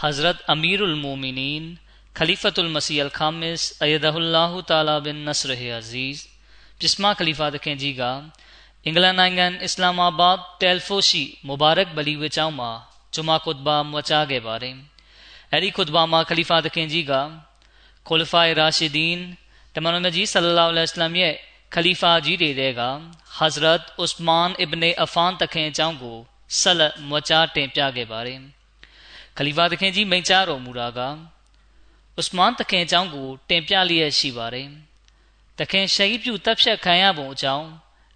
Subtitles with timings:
[0.00, 1.74] حضرت امیر المومنین
[2.14, 6.26] خلیفت المسیح الخامس، ایدہ اللہ تعالی بن نصر عزیز
[6.80, 8.02] Ayyadahullah Ta'ala bin Nasr Aziz ပြစ်မခလီဖာသခင်ကြီးက
[8.84, 12.70] အင်္ဂလန်နိုင်ငံအစ္စလာမာဘတ်တယ်ဖိုရှိမူဘာရက်ဘလီဝေကျောင်းမှာ
[13.14, 14.76] ဂျမာခွတ်ဘာမွချခဲ့ပါတယ်။
[15.52, 16.86] အဲဒီခွတ်ဘာမှာခလီဖာသခင်
[35.58, 37.66] သခင်ကြီးမိန့်ကြားတော်မူတာကဥစမန်တခင်အကြောင်းကိုတင်ပြလျက်ရှိပါတယ်။တခင်ရှဟီပြုတပ်ဖြတ်ခံရပုံအကြောင်း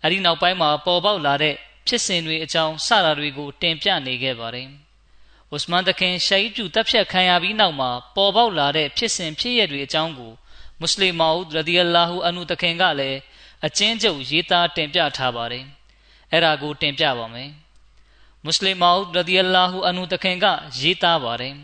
[0.03, 1.55] အဲဒီနောက်ပိုင်းမှာပေါ်ပေါက်လာတဲ့
[1.87, 4.69] ဖြစ်စဉ်တွေအကြောင်းစတာတွေကိုတင်ပြနေခဲ့ပါတယ်။
[5.55, 10.33] ဥစမန်တခင်ရှဟီပြုတပ်ဖြတ်ခံရပြီးနောက်မှာပေါ်ပေါက်လာတဲ့ဖြစ်စဉ်ဖြစ်ရတွေအကြောင်းကို
[10.81, 13.19] မွတ်စလင်မာဦးရဒီအလာဟူအနုတခင်ကလည်း
[13.67, 15.65] အချင်းချုပ်ရေးသားတင်ပြထားပါတယ်။
[16.33, 17.51] အဲ့ဒါကိုတင်ပြပါမယ်။
[18.45, 20.47] မွတ်စလင်မာဦးရဒီအလာဟူအနုတခင်က
[20.81, 21.55] ရေးသားပါတယ်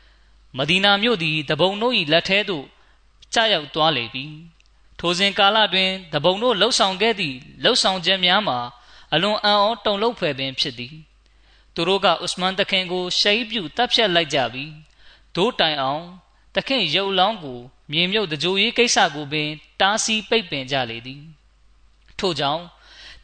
[0.58, 2.64] ။မဒီနာမြို့သည်တပုံတို့၏လက်ထဲသို့
[3.34, 4.26] ကျရောက်သွားလေပြီ။
[5.00, 8.58] ထိုစဉ်ကာလတွင်တပုံတို့လှုပ်ဆောင်ခဲ့သည့်လှုပ်ဆောင်ခြင်းများမှာ
[9.12, 10.94] အလွန်အံ့ဩတုန်လှုပ်ဖွယ်ပင်ဖြစ်သည်။
[11.74, 14.72] သူတို့ကဥစမန်တခင်ကိုရှဟီပြုတပ်ဖြတ်လိုက်ကြပြီး
[15.34, 16.04] ဒိုးတိုင်အောင်
[16.56, 17.60] တခင်ရုပ်လောင်းကို
[17.92, 19.48] မြေမြုပ်တကြိုရေးကိစ္စကိုပင်
[19.80, 21.22] တားဆီးပိတ်ပင်ကြလေသည်။
[22.18, 22.62] ထို့ကြောင့်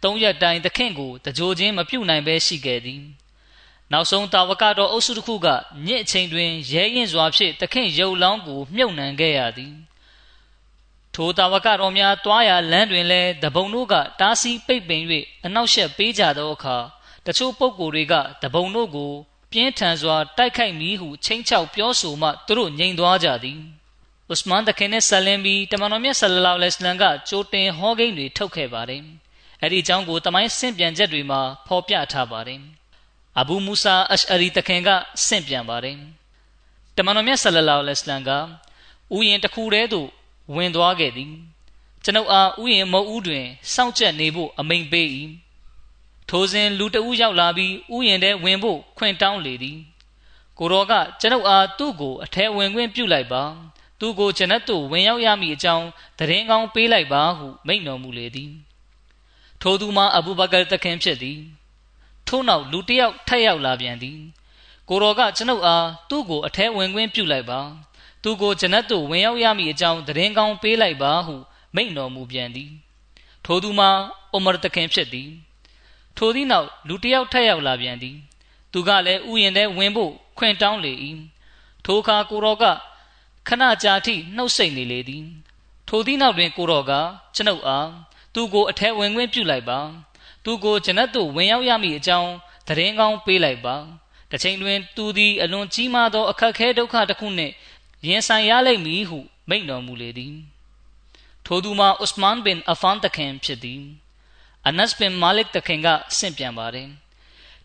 [0.03, 3.03] သုံးရက်တိုင်တခင်ကိုတကြိုချင်းမပြုတ်နိုင်ဘဲရှိခဲ့သည်။
[3.93, 5.49] နောက်ဆုံးတာဝကတော်အုပ်စုတစ်ခုက
[5.87, 9.75] ညစ်အချိန်တွင်ရဲရင်စွာဖြင့်တခင်ရုပ်လောင်းကိုမြုပ်နှံခဲ့ရသည်
[11.15, 15.03] ထိုတာဝကတော်များတွားရလမ်းတွင်လည်းတပုံတို့ကတားဆီးပိတ်ပင်၍
[15.47, 16.77] အနောက်ရှက်ပေးကြသောအခါ
[17.27, 19.13] တချို့ပုဂ္ဂိုလ်တွေကတပုံတို့ကို
[19.53, 23.59] ပြင်းထန်စွာတိုက်ခိုက်မည်ဟုချိန်ချောက်ပြောဆိုမှသူတို့ငြိမ်သွားကြသည်
[24.33, 29.03] ဥစမန်တခင်နဲ့ဆလင်ဘီတမန်တော်မြတ်ဆလလောလဟ်အလัยဟ်ကကြိုတင်ဟောကိန်းတွေထုတ်ခဲ့ပါတယ်
[29.61, 32.61] အဲ့ဒီအကြောင်းကိုတမိုင်းဆင့်ပြန်ချက်တွေမှာဖော်ပြထားပါတယ်
[33.41, 34.89] အဘူမူဆာအရှအရီတခင်က
[35.27, 35.97] ဆင့်ပြန်ပါတယ်
[36.97, 38.31] တမန်တော်မြတ်ဆလလောလဟ်အလัยဟ်က
[39.17, 40.09] ဥယျင်တစ်ခုတည်းသို့
[40.55, 41.33] ဝင်သွားခဲ့သည်
[42.05, 45.09] ကျွန်ုပ်အားဥယျင်မုတ်ဦးတွင်စောင့်ကြက်နေဖို့အမိန်ပေး၏
[46.29, 49.79] ထိုစဉ်လူတဦးရောက်လာပြီးဥယျင်ထဲဝင်ဖို့ခွင့်တောင်းလေသည်
[50.59, 53.43] ကိုတော်ကကျွန်ုပ်အားသူ့ကိုအထဲဝင်ခွင့်ပြုလိုက်ပါ
[54.01, 55.87] သူ့ကိုကျွန်ုပ်တို့ဝင်ရောက်ရမည့်အကြောင်း
[56.19, 58.53] တရင်ကောင်းပေးလိုက်ပါဟုမိန့်တော်မူလေသည်
[59.61, 61.39] ထိုသူမှာအဘူဘကာတခင်ဖြစ်သည်
[62.29, 64.19] ထို့နောက်လူတစ်ယောက်ထပ်ရောက်လာပြန်သည်
[64.89, 67.61] ကိုတော်ကကျွန်ုပ်အားသူ့ကိုအထဲဝင်ခွင့်ပြုလိုက်ပါ
[68.25, 71.35] သူကိုဂျနတ်သို့ဝင်ရောက်ရမည့်အကြောင်းသတင်းကောင်းပေးလိုက်ပါဟု
[71.75, 72.73] မိန့်တော်မူပြန်သည်
[73.45, 73.91] ထိုသူမှာ
[74.33, 75.31] အိုမာတခင်ဖြစ်သည်
[76.17, 78.17] ထိုသည့်နောက်လူတစ်ယောက်ထပ်ရောက်လာပြန်သည်
[78.73, 80.93] သူကလည်းဥယျာဉ်ထဲဝင်ဖို့ခွင့်တောင်းလေ၏
[81.85, 82.65] ထိုအခါကိုတော်က
[83.49, 85.25] ခဏကြာထိနှုတ်ဆက်နေလေသည်
[85.89, 86.93] ထိုသည့်နောက်တွင်ကိုတော်က
[87.35, 87.89] ကျွန်ုပ်အား
[88.35, 89.81] သူကိုအထက်ဝင်ခွင့်ပြုလိုက်ပါ
[90.45, 92.31] သူကိုဂျနတ်သို့ဝင်ရောက်ရမည့်အကြောင်း
[92.69, 93.77] သတင်းကောင်းပေးလိုက်ပါ
[94.31, 97.53] တစ်ချိန်တွင် သူသည်အလွန်ကြီးမားသောအခက်ခဲဒုက္ခတစ်ခုနှင့်
[98.07, 99.19] ရင်ဆိုင်ရလိမ့်မည်ဟု
[99.49, 100.35] မိန့်တော်မူလေသည်
[101.47, 103.83] ထိုသူမှာဥစမန်ဘင်အဖန်တခင်ဖြစ်သည်
[104.69, 106.89] အနတ်ဘင်မာလစ်တခင်ကဆင့်ပြန်ပါတယ်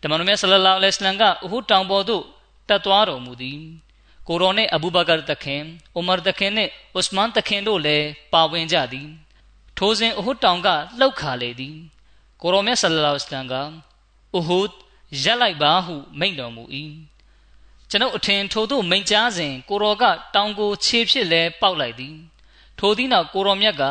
[0.02, 2.24] တမန်တော်မြတ်ဆလလောလဟ်အလိုင်းဝါဆလမ်ကအဟူတောင်ပေါ်သို့
[2.68, 3.60] တက်သွားတော်မူသည်
[4.28, 5.62] ကိုရောနှင့်အဘူဘကာတခင်
[5.94, 9.08] အိုမာတခင်နှင့်ဥစမန်တခင်တို့လည်းပါဝင်ကြသည်
[9.78, 11.76] ထိုစဉ်အဟူတောင်ကလှုပ်ခါလေသည်
[12.42, 13.72] ကိုရောမြတ်ဆလလောလဟ်အလိုင်းဝါဆလမ်
[14.32, 14.58] ကအဟူ
[15.22, 16.62] ရက်လိုက်ပါဟုမိန့်တော်မူ၏
[17.90, 20.04] ကျွန်ုပ်အထင်ထိုသို့မိန်ကြားစဉ်ကိုရောက
[20.34, 22.16] တောင်ကိုခြေဖြစ်လဲပေါက်လိုက်သည်
[22.78, 23.82] ထိုသည့်နောက်ကိုရောမြတ်က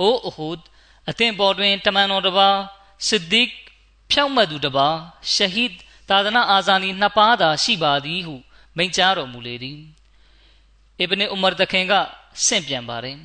[0.00, 0.62] အိုးအဟုဒ်
[1.08, 2.58] အသင်ပေါ်တွင်တမန်တော်တစ်ပါး
[3.08, 3.48] စစ်ဒီက
[4.10, 4.96] ဖြောက်မှတ်သူတစ်ပါး
[5.32, 5.76] ရှဟီဒ်
[6.08, 8.34] သာသနာအာဇာနီနှစ်ပါးသာရှိပါသည်ဟု
[8.76, 9.78] မိန့်ကြားတော်မူလေသည်
[10.98, 11.92] အစ်ဘနဥမာတခင်က
[12.46, 13.18] ဆင့်ပြန်ပါတယ်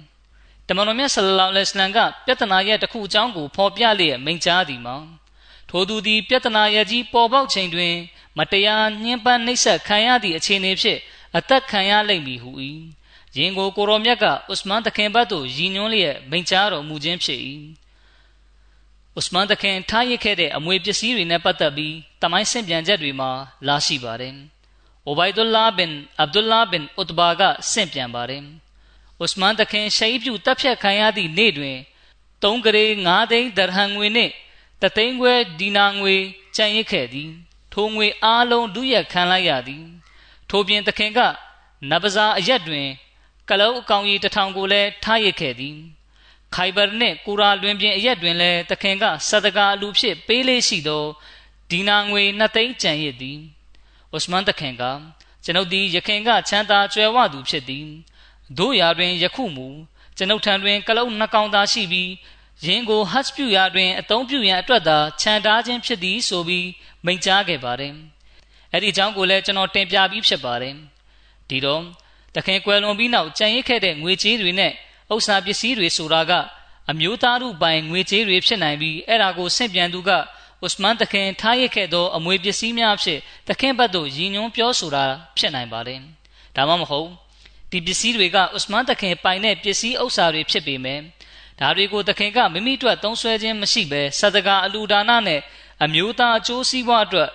[0.68, 4.96] တမန်တော်မြတ်ဆလလောလဟ်အလัยဟိဝါစလမ်ကပြဿနာရဲ့တစ်ခုအကြောင်းကိုဖော်ပြလျက်မိန့်ကြားသည်မှာ
[5.70, 7.94] ထိုသူသည်ပြဿနာရဲ့ကြီးပေါ်ပေါက်ချိန်တွင်
[8.38, 11.00] မတရားညှဉ်းပန်းနှိပ်စက်ခံရသည့်အခြေအနေဖြင့်
[11.38, 12.52] အသက်ခံရလိမ့်မည်ဟု၏
[13.38, 17.40] ယင်ကိုကိုရောမြတ်ကဥစမန်တခင်ဘတ်သို့ရည်ညွှန်းလျက်မိန့်ကြားတော်မူခြင်းဖြစ်၏
[19.20, 23.32] ဥစမန်တခင်ထားရစ်ခဲ့တဲ့အမွေပစ္စည်းတွေနဲ့ပတ်သက်ပြီးတမိုင်းဆင့်ပြန်ချက်တွေမှာ
[23.68, 24.36] လာရှိပါတယ်။
[25.06, 27.42] အိုဘိုင်ဒူလာဘင်အဗ်ဒူလာဘင်ဥတဘာက
[27.72, 28.44] ဆင့်ပြန်ပါတယ်။
[29.24, 31.78] ဥစမန်တခင်ရှိတ်ပြုတပ်ဖြတ်ခံရသည့်နေ့တွင်
[32.44, 34.32] ၃ကလေး၅သိန်းဒရဟန်ငွေနှင့်
[34.82, 36.16] တသိန်းခွဲဒီနာငွေ
[36.56, 37.32] ကြံ့ရစ်ခဲ့သည်။
[37.74, 39.84] ထိုငွေအားလုံးဒုရခံလိုက်ရသည်။
[40.50, 41.20] ထိုပြင်တခင်က
[41.90, 42.88] နဗဇာအရက်တွင်
[43.50, 45.78] ကလုတ်အကောင်ကြီးတထောင်ကိုလည်းထားရစ်ခဲ့သည်။
[46.56, 51.04] ခိုင်ဘာနှင့်ကူရာလွင်ပြင်အရက်တွင်လည်းတခင်ကစဒကာအလူဖြစ်ပေးလေးရှိသော
[51.70, 53.40] ဒီနာငွေနှစ်သိန်းကျန်ရစ်သည်
[54.16, 54.84] ဥစမန်တခင်က
[55.44, 57.88] ကျွန်ုပ်သည်ယခင်ကချမ်းသာကြွယ်ဝသူဖြစ်သည်
[58.58, 59.68] တို့ရာတွင်ယခုမူ
[60.18, 62.10] ကျွန်ုပ်ထံတွင်ကလုတ်နှစ်ကောင်သာရှိပြီး
[62.66, 66.68] ယင်းကိုဟတ်ပြုရာတွင်အသုံးပြုရန်အတွက်သာခြံထားခြင်းဖြစ်သည်ဆိုပြီး
[67.06, 67.94] မိန့်ကြားခဲ့ပါတယ်
[68.72, 70.76] အဲ့ဒီအကြောင်းကိုလည်းကျွန်တော်တင်ပြပြီးဖြစ်ပါတယ်
[71.50, 71.82] ဒီတော့
[72.36, 74.72] တခင်ကွယ်လွန်ပြီးနောက်ကြံရစ်ခဲ့တဲ့ငွေကြေးတွေနဲ့
[75.14, 76.32] ဥစ္စာပစ္စည်းတွေဆိုတာက
[76.92, 80.12] အမျိုးသားတို့ပိုင်ငွေကြေးတွေဖြစ်နိုင်ပြီးအဲ့ဒါကိုဆင့်ပြန်သူက
[80.66, 83.20] ဥစမန်တခင်ထားရခဲ့သောအမွေပစ္စည်းများဖြစ်
[83.50, 85.06] တခင်ဘတ်သို့ရည်ညွှန်းပြောဆိုတာ
[85.38, 86.00] ဖြစ်နိုင်ပါတယ်။
[86.56, 87.10] ဒါမှမဟုတ်
[87.72, 91.00] ဒီပစ္စည်းတွေကဥစမန်တခင်ပိုင်တဲ့ပစ္စည်းဥစ္စာတွေဖြစ်ပေမဲ့
[91.60, 95.42] ဒါတွေကိုတခင်ကမိမိတို့သုံးဆွဲခြင်းမရှိဘဲစတကာအလူဒါနနဲ့
[95.84, 97.30] အမျိုးသားအကျိုးစီးပွားအတွက်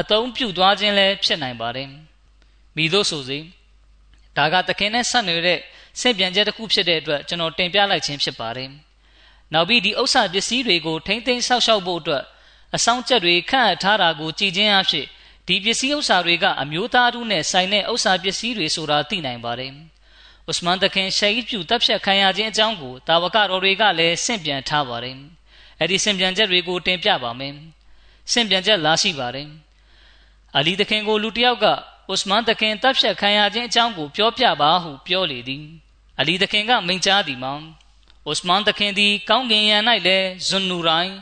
[0.00, 1.88] အသုံးပြုသွားခြင်းလည်းဖြစ်နိုင်ပါတယ်။
[2.76, 3.38] မိတို့ဆိုစေ
[4.36, 5.58] ဒါကတခင်နဲ့ဆက်နေတဲ့
[6.00, 8.70] ဆင့်ပြန်ချက်တစ်ခုဖြစ်တဲ့အတွက်ကျွန်တော်တင်ပြလိုက်ခြင်းဖြစ်ပါတယ်။
[9.52, 12.24] နောက်ပြီးဒီဥစ္စာပစ္စည်းတွေကိုထိမ့်သိမ်းဆောက်ရှောက်ဖို့အတွက်
[12.76, 15.06] အဆောင်ချက်တွေခန့်အပ်ထားတာကိုကြည်ချင်းအဖြစ်
[15.48, 19.72] ဒီပစ္စည်းဥစ္စာတွေကအမျိုးသားတို့နဲ့ဆိုင်တဲ့ဥစ္စာပစ္စည်းတွေဆိုတာသိနိုင်ပါတယ်။
[20.50, 25.16] ဥစမန်တခင်ရှိတ်ပြူတပ်ဖြတ်ခံရခြင်းအကြောင်းကိုတာဝကတော်တွေကလည်းဆင့်ပြန်ထားပါတယ်။
[25.80, 27.54] အဲ့ဒီဆင့်ပြန်ချက်တွေကိုတင်ပြပါမယ်။
[28.32, 29.48] ဆင့်ပြန်ချက်လာရှိပါတယ်။
[30.56, 31.66] အလီတခင်ကိုလူတစ်ယောက်က
[32.12, 35.64] ဥစမန်တခင်တပ်ဖြတ်ခံရခြင်းအကြောင်းကိုပြောပြပါဟုပြောလေသည်။
[36.20, 37.54] အလီသခင်ကမိန့်ကြားသည်မှာ
[38.30, 41.14] ဥစမန်သခင်သည်ကောင်းကင်ယံ၌လည်းဇွန်နူရိုင်း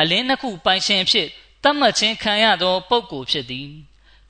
[0.00, 1.28] အလင်းနှစ်ခုပိုင်ရှင်ဖြစ်
[1.62, 3.68] တတ်မှတ်ခြင်းခံရသောပုဂ္ဂိုလ်ဖြစ်သည်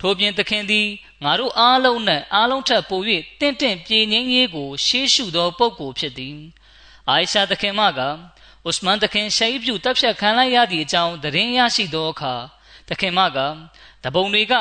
[0.07, 0.87] ထို့ပြင်သခင်သည်
[1.25, 3.01] ငါတို့အားလုံးနှင့်အားလုံးထက်ပို၍
[3.41, 6.37] တင့်တင့်ပြေငင်းရေးကို ရှေးရှုသောပုဂ္ဂိုလ်ဖြစ်သည်
[7.09, 8.01] အိုင်ရှာသခင်မက
[8.69, 12.35] ဥစမန်သခင်ရှိတ်ပြုတပ်ဖြတ်ခံလိုက်ရသည့်အကြောင်းသတင်းရရှိသောအခါ
[12.89, 13.39] သခင်မက
[14.05, 14.55] တပုံတွေက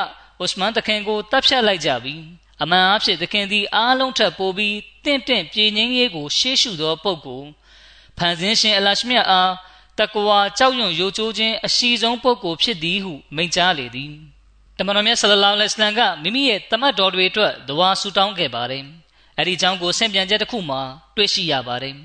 [0.44, 2.16] ဥစမန်သခင်ကိုတပ်ဖြတ်လိုက်ကြပြီ
[2.62, 7.50] အမှန်အဖြစ်သခင်သည်အားလုံးထက်ပိုပြီးတင့်တင့်ပြေငင်းရေးကို ရှေးရှုသောပုဂ္ဂိုလ်
[8.18, 9.52] ဖန်ဆင်းရှင်အလရှမြတ်အား
[10.00, 14.33] တကွာကြောက်ရွံ့ယိုကျိုးခြင်းအရှိဆုံးပုဂ္ဂိုလ်ဖြစ်သည်ဟုမိန့်ကြားလေသည်
[14.78, 18.84] တမန်တော်မြတ်ဆလလောလဟ်အလัยဟိဝါစလမ်ကမိမိရဲ့တမတ်တော်တွေအတွက်ဒဝါဆူတောင်းခဲ့ပါတယ်
[19.38, 20.82] အဲ့ဒီအကြောင်းကိုဆင့်ပြန်ချက်တစ်ခုမှာ
[21.16, 21.96] တွေ့ရှိရပါတယ်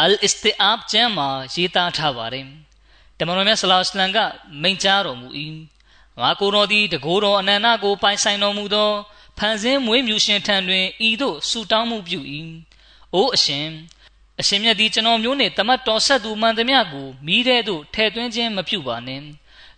[0.00, 2.46] အလ်အစ္စတီအာဘ်ကျမ်းမှာရေးသားထားပါတယ်
[3.18, 4.18] တမန်တော်မြတ်ဆလလောလဟ်အလัยဟိဝါစလမ်က
[4.62, 5.28] မိန့်ကြားတော်မူ၏
[6.20, 8.90] ငါကိုယ်တော်သည်တကိုယ်တော်အနန္တကိုပိုင်ဆိုင်တော်မူသော
[9.38, 12.20] ဖန်ဆင်းမွေးမြူရှင်ထံတွင်ဤသို့ဆူတောင်းမှုပြု၏
[13.14, 13.66] အိုးအရှင်
[14.40, 19.24] အရှင်မြတ်သည်ကျွန်တော်မျိုးနှင့်တမတ်တော်ဆက်သူမှန်သမျှကိုမိတဲ့သို့ထဲ့သွင်းခြင်းမပြုပါနှင့်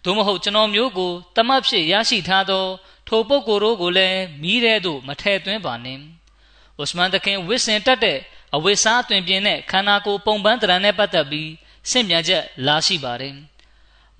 [0.07, 2.65] သို့မဟုတ်ကျွန်တော်မျိုးကိုတမတ်ဖြစ်ရရှိထားသော
[3.09, 6.03] ထိုပုဂ္ဂိုလ်တို့ကိုလည်းမိတဲ့သို့မထဲ့သွင်းပါနှင့်
[6.83, 8.19] ဥစမန်တခင်ဝစ်စင်တက်တဲ့
[8.55, 11.51] အဝိစားတွင်ပြင်းတဲ့ခန္ဓာကိုယ်ပုံပန်းတရံနဲ့ပတ်သက်ပြီး
[11.91, 13.35] ဆင့်ပြန်ချက်လာရှိပါတယ်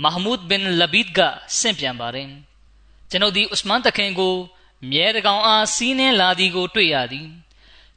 [0.03, 1.21] မဟမူဒ်ဘင်လဘီဒ်က
[1.59, 2.29] ဆင့်ပြန်ပါတယ်
[3.11, 4.35] ကျွန်ုပ်ဒီဥစမန်တခင်ကို
[4.91, 7.29] မြဲတကောင်အားစီးနှင်းလာသည်ကို တွေ့ရသည်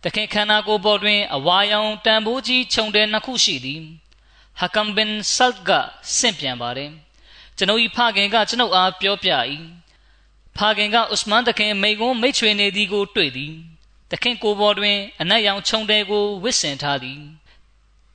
[0.04, 3.82] တခင်ခန္ဓာကိုယ်ပေါ်တွင်အဝါရောင်တန်ဖိုးကြီးခြုံတဲ့နှစ်ခုရှိသည်
[4.60, 5.70] ဟကမ်ဘင်ဆတ်က
[6.18, 6.92] ဆင့်ပြန်ပါတယ်
[7.60, 9.30] ကျွန်ုပ်၏ဖခင်ကကျွန်ုပ်အားပြောပြ၏
[10.58, 13.54] ဖခင်ကဥစမန်တခင်မိကုန်းမိတ်ချွေနေသည်ကိုတွေ့သည်
[14.12, 17.22] တခင်ကိုပေါ်တွင် အနက်ရောင်ခြုံတဲ့ကိုဝစ်ဆင်ထားသည်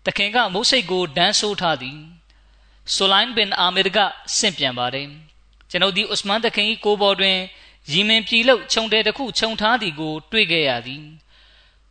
[0.06, 1.98] တခင်ကမုတ်စိတ်ကိုဒန်းဆိုးထားသည်
[2.94, 3.98] ဆိုလိုင်းဘင်အာမီရ်က
[4.36, 5.08] ဆင့်ပြန်ပါတယ်
[5.70, 7.38] ကျွန်ုပ်သည်ဥစမန်တခင်၏ကိုပေါ်တွင်
[7.92, 11.04] ရီမင်ပြီလို့ခြုံတဲ့တစ်ခုခြုံထားသည်ကို တွေ့ခဲ့ရသည်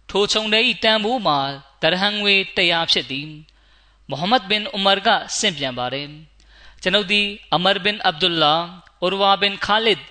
[0.09, 1.39] ထိုခြုံတဲ့ဤတန်ဖိုးမှာ
[1.81, 3.29] ဒရဟန်ငွေ100ဖြစ်သည်
[4.09, 6.07] မုဟမ္မဒ်ဘင်ဥမာကဆင့်ပြန်ပါတယ်
[6.83, 8.53] ကျွန်ုပ်သည်အမရ်ဘင်အဗ်ဒူလာ
[9.03, 10.01] ဥရဝါဘင်ခါလစ်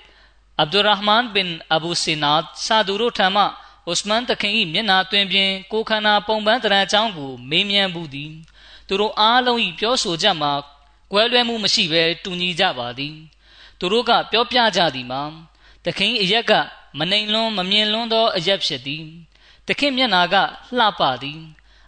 [0.60, 3.42] အဗ်ဒူရဟ်မန်ဘင်အဘူစီနာတ်စာဒူရိုထံမှ
[3.90, 8.32] ဥစမန်တခင်၏မျက်နာတွင်ပြင်ကိုခန္ဓာပုံပန်းတရံအကြောင်းကိုမေးမြန်းမှုသည်
[8.86, 10.52] သူတို့အားလုံး၏ပြောဆိုချက်မှာ
[11.12, 13.14] ကွဲလွဲမှုမရှိဘဲတူညီကြပါသည်
[13.78, 15.22] သူတို့ကပြောပြကြသည်မှာ
[15.84, 16.52] တခင်အရက်က
[16.98, 19.04] မနှိမ်လွန်းမမြင်လွန်းသောအရက်ဖြစ်သည်
[19.68, 20.34] တခင်မျက်နာက
[20.78, 21.40] လှပသည်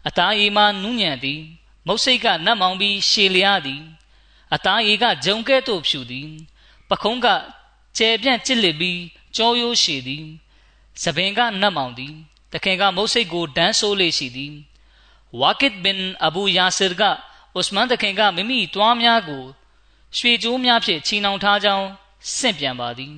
[0.06, 1.40] အသားရည်မှနူးညံ့သည်
[1.86, 3.82] မုတ်စိတ်ကနတ်မောင်ပြီးရှည်လျားသည်
[4.54, 6.30] အသားရည်ကဂျုံကဲ့သို့ဖြူသည်
[6.90, 7.26] ပခုံးက
[7.98, 9.00] ကျဲပြန့်ကြစ်လစ်ပြီး
[9.36, 10.24] ကြောရိုးရှည်သည်
[11.02, 12.14] သပင်ကနတ်မောင်သည်
[12.52, 14.54] တခင်ကမုတ်စိတ်ကိုဒန်းဆိုးလေးရှိသည်
[15.40, 17.02] ဝါကစ်ဘင်အဘူယာဆာက
[17.58, 19.44] ဥစမန်တခင်ကမိမိတွားများကို
[20.18, 21.86] ရွှေကြိုးများဖြင့်ချီနှောင်ထားကြောင်း
[22.36, 23.14] ဆင့်ပြန်ပါသည်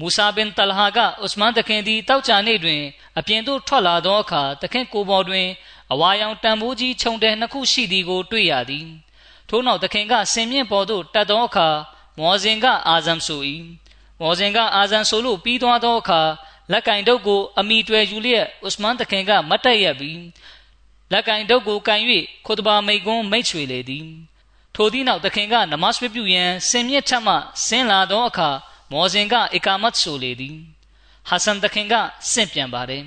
[0.00, 2.82] မူဆာဘင်တလဟာကဥစမန်တခင်သည်တောက်ချာနေ့တွင်
[3.18, 5.46] အပြင်သို့ထွက်လာသောအခါတခင်ကိုပေါ်တွင်
[5.92, 8.86] အဝါရောင်တံမိုးကြီးခြုံတဲနှစ်ခုရှိသည်ကိုတွေ့ရသည်
[9.48, 11.68] ထို့နောက်တခင်ကဆင်မြင့်ပေါ်သို့တက်သောအခါ
[12.18, 13.42] မော်ဇင်ကအာဇမ်ဆို၏
[14.20, 16.20] မော်ဇင်ကအာဇမ်ဆိုလို့ပြီးသွားသောအခါ
[16.72, 20.20] လက်ကင်တုပ်ကိုအမိတွယ်ယူလျက်ဥစမန်တခင်ကမတ်တက်ရပြီး
[21.12, 22.00] လက်ကင်တုပ်ကိုကန်၍
[22.46, 24.06] ခုတဘာမိတ်ကွန်းမိတ်ချွေလေသည်
[24.74, 27.34] ထိုသည့်နောက်သခင်ကနမတ်ဝပြုရန်စင်မြင့်ထက်မှ
[27.66, 28.50] ဆင်းလာသောအခါ
[28.92, 30.56] မော်ဇင်ကအီကာမတ်ဆိုလေသည်
[31.28, 31.94] ဟာဆန်သခင်က
[32.30, 33.04] ဆင့်ပြန်ပါတယ်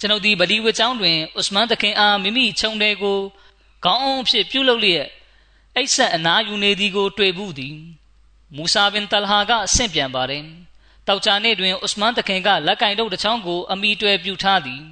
[0.00, 3.18] ကျွန်ုပ်ဒီဗလီဝကျောင်းတွင်ဥစမန်သခင်အားမိမိခြုံတဲ့ကို
[3.84, 5.06] ခေါင်းအောင်ဖြစ်ပြုလုပ်လျက်
[5.76, 7.76] အိတ်ဆက်အနာယူနေသည်ကို တွေ့ဘူးသည်
[8.56, 10.44] မူဆာဘင်တလဟာကဆင့်ပြန်ပါတယ်
[11.06, 14.82] တောက်ချာနေ့တွင်ဥစမန်သခင်ကလက်ကင်တုပ်တစ်ချောင်းကိုအမိတွယ်ပြုထားသည်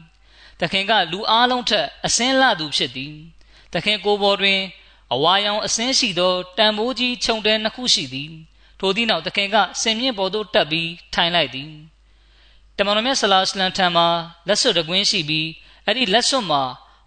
[0.60, 3.14] သခင်ကလူအားလုံးထက်အစင်းလှသူဖြစ်သည်
[3.72, 4.60] သခင်ကိုပေါ်တွင်
[5.14, 8.30] အဝါရောင်အစင်းရှိသောတံမိုးကြီးခြုံတဲနှစ်ခုရှိသည်
[8.80, 11.70] ထိုသည့်နောက်သခင်ကစင်မြင့်ပေါ်သို့တက်ပြီးထိုင်လိုက်သည်
[12.76, 14.06] တမန်တော်မြတ်ဆလာစလမ်ထံမှာ
[14.49, 15.49] လက်စွပ်တကွင်းရှိပြီး
[15.87, 16.62] အဲ့ဒီလက်စွပ်မှာ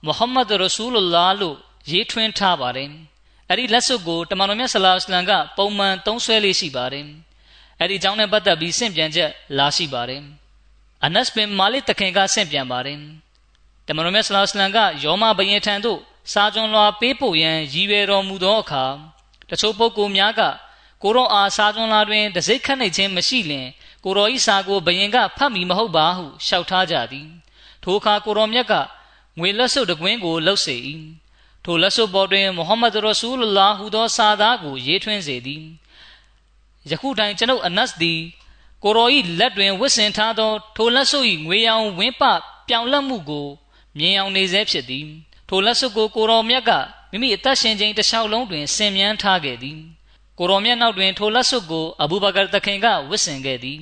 [0.06, 1.58] မုဟမ္မဒ်ရဆူလလာလို့
[1.92, 2.92] ရေးထွင်းထားပါတယ်
[3.54, 7.06] အဲ့ဒီလက်စွပ်ကိုတမန်တော်မြတ်ဆလာစလမ်ကပုံမှန်သုံးဆွဲလေးရှိပါတယ်
[7.80, 10.22] အဲ့ဒီအကြောင်းနဲ့ပတ်သက်ပြီးဆင့်ပြန်ချက်လာရှိပါတယ်
[11.06, 12.98] အနတ်ဘင်မာလစ်တခင်ကဆင့်ပြန်ပါတယ်
[13.88, 16.00] တမန်တော်မြတ်ဆလာစလမ်ကယောမဘယင်ထံသို့
[16.32, 18.86] စာကျွန်လွှာပေးပို့ရန်ရည်ရွယ်တော်မူသောအခါ
[19.50, 20.42] တချို့ပုဂ္ဂိုလ်များက
[21.04, 23.68] ကိုရောအားစာကျွန်လွှာတွင်တစိ့ခတ်နိုင်ခြင်းမရှိလျင်
[24.04, 27.28] ကိုရောဤစာကိုဘယင်ကဖတ်မိမဟုတ်ပါဟုလျှောက်ထားကြသည်
[27.84, 28.74] ထိုအခါကိုရောမြတ်က
[29.40, 30.78] ငွေလက်စွပ်တကွင်းကိုလှုပ်စေ၏
[31.66, 35.64] ထိုလက်စွပ်ပေါ်တွင်မုဟမ္မဒ်ရဆူလလာဟူသောစာသားကိုရေးထွင်းစေသည်
[36.90, 38.20] ယခုတိုင်ကျွန်ုပ်အနတ်သည်
[38.84, 42.24] ကိုရောဤလက်တွင်ဝစ်စင်ထားသောထိုလက်စွပ်၏ငွေရောင်ဝင်းပ
[42.68, 43.48] ပြောင်လက်မှုကို
[43.98, 45.08] မြင်အောင်နေစေဖြစ်သည်
[45.50, 46.72] ထိုလက်စွပ်ကိုကိုရောမြတ်က
[47.12, 49.80] မိမိအသက်ရှင်ခြင်းတစ်လျှောက်လုံးတွင်ဆင်မြန်းထားခဲ့သည်
[50.40, 53.80] ကိုရောမြတ်နောက်တွင်ထိုလက်စွပ်ကိုအဘူဘကာတခင်ကဝစ်ဆင်ခဲ့သည်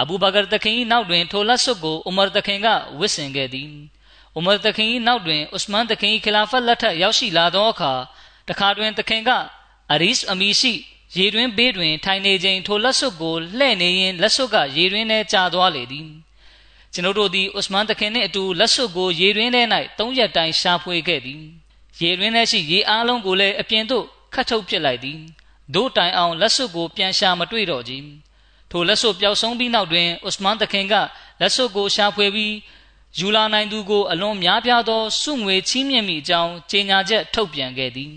[0.00, 3.70] အဘူဘကာတခင်၏နောက်တွင်ထိုလက်စွပ်ကိုဥမာတခင်ကဝစ်ဆင်ခဲ့သည်
[4.38, 7.92] ဥမာတခင်၏နောက်တွင်ဥစမန်တခင်၏ခလာဖတ်လက်ထက်ရောက်ရှိလာသောအခါ
[8.48, 9.30] တခါတွင်တခင်က
[9.92, 10.72] အရီစ်အမီရှိ
[11.16, 16.08] ရေတွင်ဘေးတွင်ထိုင်နေခြင်းထိုလက်စွပ်ကိုလှဲ့နေရင်လက်စွပ်ကရေတွင်ထဲကျသွားလေသည်
[16.92, 19.62] ကျွန်ုပ်တို့သည်ဥစမန်တခင်နှင့်အတူလက်စွပ်ကိုရေတွင်ထဲ၌
[19.98, 21.42] သုံးရက်တိုင်ရှာဖွေခဲ့သည်
[22.00, 25.18] ရေတွင်ထဲရှိရေအားလုံးကိုလည်းအပြင်သို့ခတ်ထုတ်ပစ်လိုက်သည်
[25.74, 27.94] တို့တိုင်အောင်လက်စွပ်ကိုပြန်ရှာမတွေ့တော့ကြ
[28.70, 30.94] ထိုလက်စွပ်ပျောက်ဆုံးပြီးနောက်တွင်ဥစမန်တခင်က
[31.40, 32.52] လက်စွပ်ကိုရှာဖွေပြီး
[33.18, 38.12] ယူလာနိုင်သူကိုအလွန်များပြားသောစုငွေချီးမြှင့်မိအကြောင်းကြေညာချက်ထုတ်ပြန်ခဲ့သည်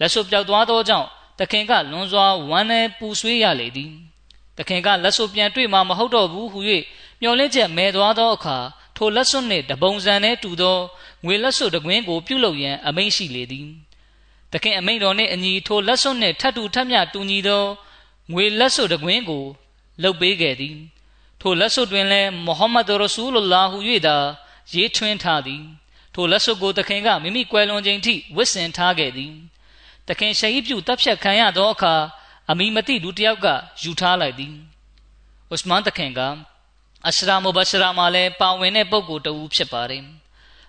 [0.00, 3.92] လက်စွပ်ပျောက်သွားသောကြောင့်တခင်ကလွန်စွာဝမ်းနည်းပူဆွေးရလေသည်
[4.58, 6.60] တခင်ကလက်စွပ်ပြန်တွေ့မှာမဟုတ်တော့ဘူးဟု၍
[7.20, 8.58] မျောလင့်ချက်မဲသွားသောအခါ
[8.96, 10.78] ထိုလက်စွပ်နှင့်တပုံစံနဲ့တူသော
[11.24, 13.68] ငွေလက်စွပ်တကွင်းကိုပြုလုပ်ရန်အမိန့်ရှိလေသည်
[14.52, 17.64] တခင်အမိန့်တော်နှင့်အညီထိုလက်စွပ်နှင့်ထပ်တူထပ်မျှတူညီသော
[18.32, 19.44] ငွေလက်စွပ်တကွင်းကို
[20.02, 20.76] လုပ်ပေးခဲ့သည်
[21.40, 24.16] ထိုလက်စွပ်တွင်လည်းမုဟမ္မဒ်ရဆူလလာဟူ၍သာ
[24.74, 25.62] ရေးထွင်းထားသည်
[26.14, 29.32] ထိုလက်စွပ်ကိုတခင်ကမိမိကွယ်လွန်ခြင်းထိဝစ်ဆင်ထားခဲ့သည်
[30.08, 31.94] တခင်ရှဟီပြုတပ်ဖြတ်ခံရသောအခါ
[32.50, 33.46] အမီမတိလူတစ်ယောက်က
[33.82, 34.54] ယူထားလိုက်သည်
[35.54, 36.20] ဥစမန်တခင်က
[37.08, 40.04] အရှရာမဘရှရာမှာလည်းပါဝင်တဲ့ပုဂ္ဂိုလ်တဦးဖြစ်ပါတယ်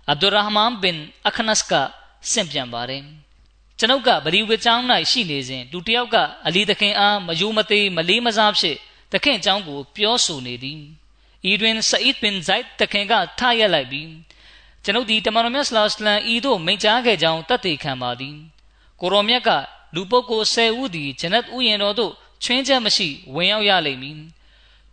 [0.09, 0.97] အဗ်ဒူရဟ်မန်ဘင်
[1.27, 1.73] အခနတ်က
[2.31, 3.03] ဆင့်ပြန်ပါတယ်
[3.79, 6.15] ကျွန်ုပ်ကဗဒီဝကျောင်း၌ရှိနေစဉ်လူတစ်ယောက်က
[6.47, 8.77] အလီသခင်အားမယိုမသေးမလေးမစားဖြစ်
[9.11, 10.81] သခင်အကြောင်းကို ပြောဆိုနေသည်
[11.51, 14.09] ဤတွင်ဆအစ်ဘင်ဇိုက်သခင်ကထရက်လိုက်ပြီး
[14.83, 18.35] ကျွန်ုပ်ဒီတမန်တော်မြတ်ဆလာစလမ်ဤသို့မိန့်ကြားခဲ့ကြောင်းတတ်သိခံပါသည်
[18.99, 19.49] ကိုရောမြတ်က
[19.95, 22.13] လူပုဂ္ဂိုလ်၁၀ဦးသည်ဂျနတ်ဥယျာဉ်တော်သို့
[22.43, 24.19] ချွင်းချက်မရှိဝင်ရောက်ရလိမ့်မည်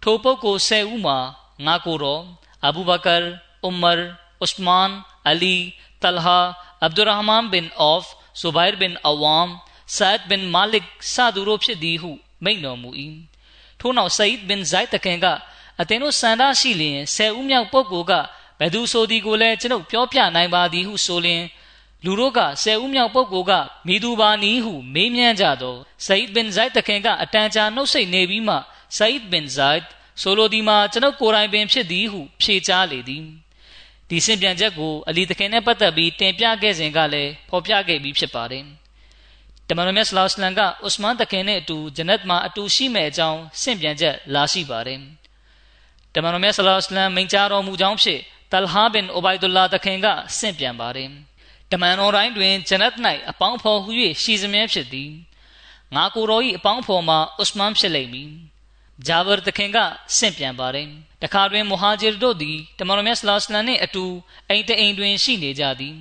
[0.03, 1.19] ထိုပုဂ္ဂိုလ်၁၀ဦးမှာ
[1.67, 2.23] ငါကိုတော်
[2.67, 3.17] အဘူဘကာ
[3.67, 3.93] ဥမာ
[4.45, 4.91] ဥစမန်
[5.29, 5.57] အလီ
[6.03, 6.39] တလဟာ
[6.83, 8.09] အဗ်ဒူရဟ်မန်ဘင်အော့ဖ်
[8.41, 9.49] ဇူဘိုင်ဘင်အဝမ်
[9.97, 12.11] ဆာဒ်ဘင်မာလစ်စသူတို့ဖြစ်သည်ဟု
[12.45, 12.91] မိန့်တော်မူ၏
[13.81, 15.27] ထို့နောက်ဆအိဒ်ဘင်ဇိုက်တခင်က
[15.81, 18.13] အသင်တို့စန္ဒရှိလျင်ဆယ်ဦးမြောက်ပုဂ္ဂိုလ်က
[18.59, 21.45] ဘယ်သူဆိုသည်ကိုလည်းကျွန်ုပ်ပြောပြနိုင်ပါသည်ဟုဆိုလျင်
[22.05, 23.53] လူတို့ကဆယ်ဦးမြောက်ပုဂ္ဂိုလ်က
[23.87, 28.57] မိသူပါနည်းဟုမေးမြန်းကြတော့ဆအိဒ်ဘင်ဇိုက်တခင်ကအတန်ကြာနှုတ်ဆက်နေပြီးမှ
[28.97, 29.83] ဆအိဒ်ဘင်ဇိုက်
[30.23, 33.25] ဆိုလိုဒီမှာကျွန်ုပ်ကိုယ်တိုင်ပင်ဖြစ်သည်ဟုဖြေကြားလေသည်
[34.09, 38.65] ဒီစင်ပြန်ချက်ကိုအလီသခင်နဲ့ပတ်သက်ပြီးတင်ပြခဲ့စဉ်ကလည်းဖော်ပြခဲ့ပြီးဖြစ်ပါတယ်
[39.69, 45.01] တမန်တော်မြတ်ဆလောစလမ်ကဥစမန်တခင်နဲ့အတူဂျနတ်မှာအတူရှိမဲ့အကြောင်းစင်ပြန်ချက်လာရှိပါတယ်
[46.15, 48.21] တမန်တော်မြတ်ဆလ္လာလဟ်အလัยဟိမိန့်ကြားတော်မူကြောင်းဖြင့်
[48.53, 50.07] တလဟာဘင်အိုဘိုင်ဒူလာတခင်က
[50.39, 51.11] ဆင့်ပြန်ပါတယ်
[51.73, 52.93] တမန်တော်တိုင်းတွင်ဂျနတ်၌
[53.31, 53.91] အပေါင်းဖော်ဟူ၍
[54.23, 55.11] ရှိစမြဲဖြစ်သည်
[55.95, 58.31] ငါကိုယ်တော်၏အပေါင်းဖော်မှာဥစမန်ဖြစ်လိမ့်မည်
[59.07, 59.79] ဂျာဗာတခင်က
[60.17, 60.89] ဆင့်ပြန်ပါတယ်
[61.23, 64.05] တခါတွင်မူဟာဂျီရ်တို့သည်တမန်တော်မြတ်ဆလ္လာလဟ်အလัยဟိနှင့်အတူ
[64.49, 65.97] အိမ်တအိမ်တွင်ရှိနေကြသည်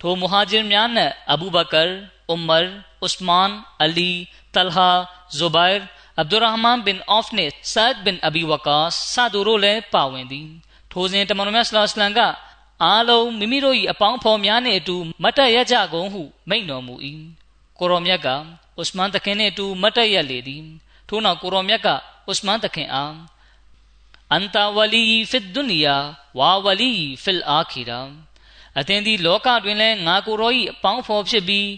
[0.00, 1.82] ထိုမူဟာဂျီရ်များနှင့်အဘူဘကာ
[2.30, 2.58] အူမာ
[3.04, 3.50] ဥစမန်
[3.82, 4.10] အလီ
[4.54, 4.90] တလဟာ
[5.38, 5.78] ဇူဘိုင်
[6.18, 10.48] အဗ်ဒူရဟ်မန်ဘင်အော့ဖ်နဲ့ဆာဒ်ဘင်အဘီဝကာစ်စတို့တို့လည်းပါဝင်သည်
[10.92, 12.20] ထိုစဉ်တမန်တော်မြတ်ဆလ္လာလဟ်အလัยဟိက
[12.82, 16.94] အားလုံးမိမိတို့၏အပေါင်းဖော်များနှင့်အတူမတ်တရကြကုန်ဟုမိန့်တော်မူ၏
[17.78, 18.28] ကိုရောမြတ်က
[18.80, 20.64] ဥစမန်တခင်နှင့်အတူမတ်တရလေသည်
[21.08, 21.88] ထို့နောက်ကိုရောမြတ်က
[22.30, 23.14] ဥစမန်တခင်အား
[24.32, 25.96] အန်တာဝလီဖစ်ဒုနီယာ
[26.38, 28.00] ဝါဝလီဖီလ်အာခီရာ
[28.78, 31.68] အသင်သည်လောကတွင်လည်းငါကိုရော၏အပေါင်းဖော်ဖြစ်ပြီး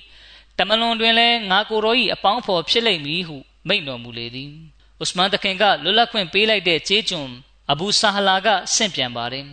[0.58, 3.36] တမလွန်တွင်လည်းငါကိုရော၏အပေါင်းဖော်ဖြစ်လိမ့်မည်ဟု
[3.68, 4.52] မိန့်တော်မူလေသည်
[5.02, 7.30] ဥစမန်တခင်ကလွတ်လပ်ခွင့်ပေးလိုက်တဲ့ခြေကျွန်
[7.72, 9.46] အဘူဆာဟလာကဆင့်ပြန်ပါတယ်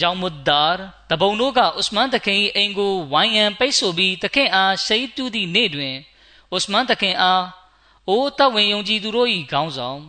[0.00, 0.64] ယောင်မုဒ်ဒါ
[1.10, 5.94] တဘုံတို့ကဥစမန်တခင်၏အိမ်ကိုဝိုင်းရန်ပိတ်ဆို့ပြီးတခင်အားရှိတ်တူသည့်နေ့တွင်
[6.56, 7.44] ဥစမန်တခင်အား
[8.08, 10.00] အိုးတဝင်ယုံကြည်သူတို့၏ခေါင်းဆောင်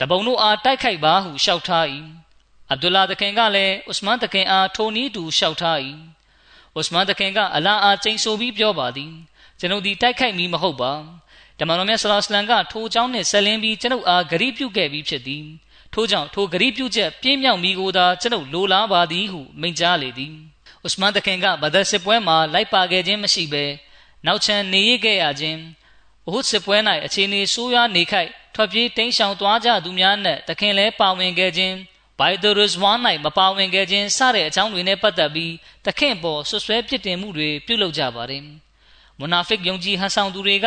[0.00, 1.86] တဘုံတို့အားတိုက်ခိုက်ပါဟုလျှောက်ထား၏
[2.70, 5.78] အဗ္ဒူလာတခင်ကလည်းဥစမန်တခင်အားထိုနည်းတူလျှောက်ထား၏
[6.79, 9.11] ဥစမန်တခင်ကအလာအားကျိန်ဆိုပြီးပြောပါသည်
[9.59, 10.93] ကျွန်ုပ်ဒီတိုက်ခိုက်မည်မဟုတ်ပါ
[11.59, 15.45] တမန်တော်မြတ်ဆလ္လာလဟ်ကထိုเจ้าနှင့်ဆက်လင်းပြီးကျွန်ုပ်အားဂရိပြုခဲ့ပြီးဖြစ်သည်
[15.93, 20.33] ထို့ကြောင့်ထိုဂရိပြုချက်ပြင်းမြောက်မိကိုသာကျွန်ုပ်လိုလားပါသည်ဟုမိန့်ကြားလေသည်
[20.85, 23.65] ဥစမန်တခင်ကဘဒစစ်ပွဲမှာလိုက်ပါခဲ့ခြင်းမရှိဘဲ
[24.25, 25.59] နောက်ချန်နေရခဲ့ရခြင်း
[26.27, 31.75] အဟုတ်စစ်ပွဲ၌အခြေအနေဆိုးရွားနေခိုက်ထွက်ပြေးတိမ်းရှောင်သွားကြသူများနဲ့တခင်လည်းပါဝင်ခဲ့ခြင်း
[32.22, 35.52] ဘိုင်ဒရစ်ဝမ်၌မပါဝင်ခဲ့ခြင်းစတဲ့အကြောင်းတွေနဲ့ပတ်သက်ပြီး
[35.86, 38.42] တခင်ပေါ်ဆွဆွဲပြစ်တင်မှုတွေပြုလုပ်ကြပါတယ်
[39.18, 40.66] မွနာဖစ်ယုံကြည်ဟန်ဆောင်သူတွေက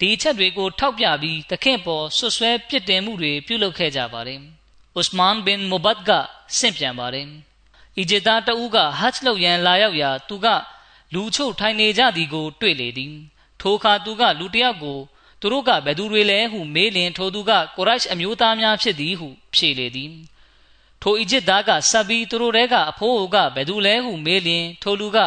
[0.00, 4.40] ဒီအချက်တွေကိုထောက်ပြပြီးတခင်ပေါ်ဆွဆွဲပြစ်တင်မှုတွေပြုလုပ်ခဲ့ကြပါတယ်
[5.00, 6.10] ဥစမန်ဘင်မူဘတ်က
[6.58, 7.26] ဆင့်ပြန်ပါတယ်
[7.98, 10.46] အီဂျစ်သားတဦးကဟတ်လုပ်ရန်လာရောက်ရာသူက
[11.14, 13.14] လူချုပ်ထိုင်နေကြသည်ကို တွေ့လေသည်
[13.60, 14.98] ထိုအခါသူကလူတယောက်ကို
[15.40, 20.10] သူတို့ကဘယ်သူတွေလဲဟုမေးလင်ထိုသူကကိုရိုက်အမျိုးသားများဖြစ်သည်ဟုဖြေလေသည်
[21.02, 25.18] ထိုအီဂျစ်သားကဆက်ပြီးသူတို့တဲကအဖိုးအိုကဘယ်သူလဲဟုမေးလင်ထိုလူက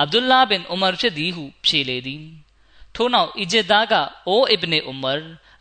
[0.00, 2.24] အဗ္ဒူလာဘင်အူမာဖြစ်သည်ဟုဖြေလေသည်
[2.94, 3.94] ထို့နောက်အီဂျစ်သားက
[4.28, 5.12] အိုအစ်ဘ်နေအူမာ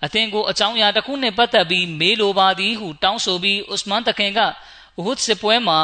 [0.06, 4.48] အသင်ကိုအကြောင်းအရာတစ်ခုနဲ့ပတ်သက်ပြီးမေးလိုပါသည်ဟုတောင်းဆိုပြီးဥစမန်တခင်ကဥ
[5.06, 5.80] ဟုဒ်စစ်ပွဲမှာ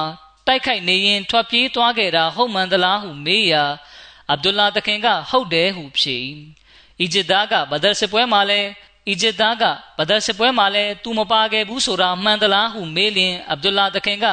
[0.48, 3.64] တိုက်ခိုက်နေရင်ထွက်ပြေးသွားခဲ့တာဟုတ်မှန်သလားဟုမေးရာ
[4.32, 6.18] အဗ္ဒူလာတခင်ကဟုတ်တယ်ဟုဖြေ
[7.02, 8.70] အီဂျစ်သားကဘဒရ်စစ်ပွဲမှာလည်း
[9.10, 9.64] အီဂျစ်သားက
[9.98, 14.26] ဘဒရ်စစ်ပွဲမှာလည်းသူမပါခဲ့ဘူးဆိုတာမှန်သလားဟုမေးလင်အဗ္ဒူလာတခင်က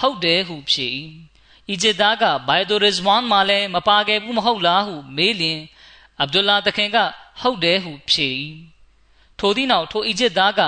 [0.00, 0.88] ဟုတ်တယ်ဟုဖြေ
[1.70, 5.58] အီဂျစ်သားကဘိုင်ဒိုရစ်ဝမ်မှာလည်းမပါခဲ့ဘူးမဟုတ်လားဟုမေးလင်
[6.20, 6.98] အဗ္ဒူလာတခင်က
[7.40, 8.30] ဟုတ်တယ်ဟုဖြေ
[9.38, 10.60] ထိုသည့်နောက်ထိုအီဂျစ်သားက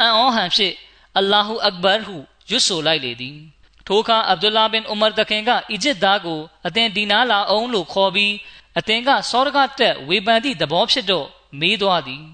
[0.00, 0.74] အန်အောဟန်ဖြင့်
[1.16, 2.16] အလ္လာဟူအက်ဘာဟု
[2.50, 3.38] ရွတ်ဆိုလိုက်လေသည်
[3.86, 8.34] ထိုအခါအဗ္ဒူလာဘင်ဥမာတခင်ကအီဂျစ်သားကိုအသင်ဒီနာလာအောင်လို့ခေါ်ပြီး
[8.78, 11.26] အသင်ကစောရကတက်ဝေပန်သည့်သဘောဖြစ်တော့
[11.60, 12.24] မေးသွားသည်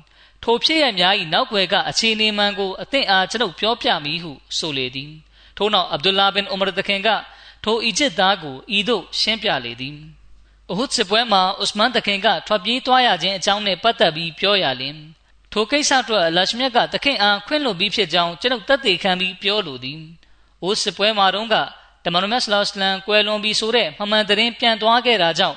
[0.43, 5.11] ထိုဖြစ်ရများ၏နောက်ွယ်ကအခြေအနေမှန်ကိုအသင်အားကျွန်ုပ်ပြောပြမည်ဟုဆိုလေသည်
[5.57, 7.09] ထို့နောက်အဗ္ဒူလာဘင်ဥမာတခင်က
[7.65, 9.97] ထိုအီဂျစ်သားကိုဤသို့ရှင်းပြလေသည်
[10.71, 14.97] အဟုတ်စစ်ပွဲမှာဥစမန်တခင်ကထွက်ပြေးသွားရခြင်းအကြောင်းနဲ့ပတ်သက်ပြီးပြောရလင်
[15.53, 20.01] ထိုကိစ္စအတွက်အလရှမြတ်ကတခင်အားခွင့်လွှတ်ပြီးဖြစ်ကြောင်းကျွန်ုပ်တသက်ခံပြီးပြောလိုသည်။
[20.63, 21.55] အိုးစစ်ပွဲမှာတော့က
[22.05, 25.57] တမန်တော်မြတ်ဆလောစလမ်ကွယ်လွန်ပြီးဆိုတဲ့မှန်မှန်တရင်ပြန်သွားခဲ့တာကြောင့်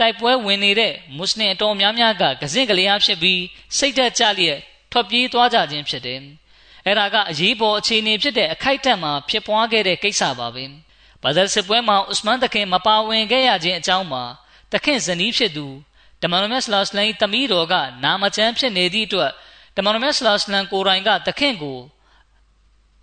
[0.00, 3.40] တိုက်ပွဲဝင်နေတဲ့မွတ်စလင်အတော်များများကကစင့်ကလေးအားဖြစ်ပြီး
[3.78, 4.58] စိတ်သက်ကြလျက်
[4.92, 6.20] ထွက်ပြေးသွားကြခြင်းဖြစ်တယ်။
[6.86, 10.64] အဲ့ဒါကအရေးပေါ်အခြေအနေဖြစ်တဲ့အခိုက်အတန့်မှာဖြစ်ပွားခဲ့တဲ့ကိစ္စပါပဲ။
[11.22, 14.22] ဘာသာစစ်ပွဲမှာဥစမန်တခင်မပါဝင်ခဲ့ရခြင်းအကြောင်းမှာ
[14.72, 15.66] တခင်ဇနီးဖြစ်သူ
[16.22, 19.32] တမန်တော်မြတ်ဆလောစလမ်တမီးတော်ကနာမကျမ်းဖြစ်နေသည့်အတွက်
[19.76, 21.78] တမန်တော်မြတ်ဆလောစလမ်ကိုယ်တိုင်ကတခင်ကို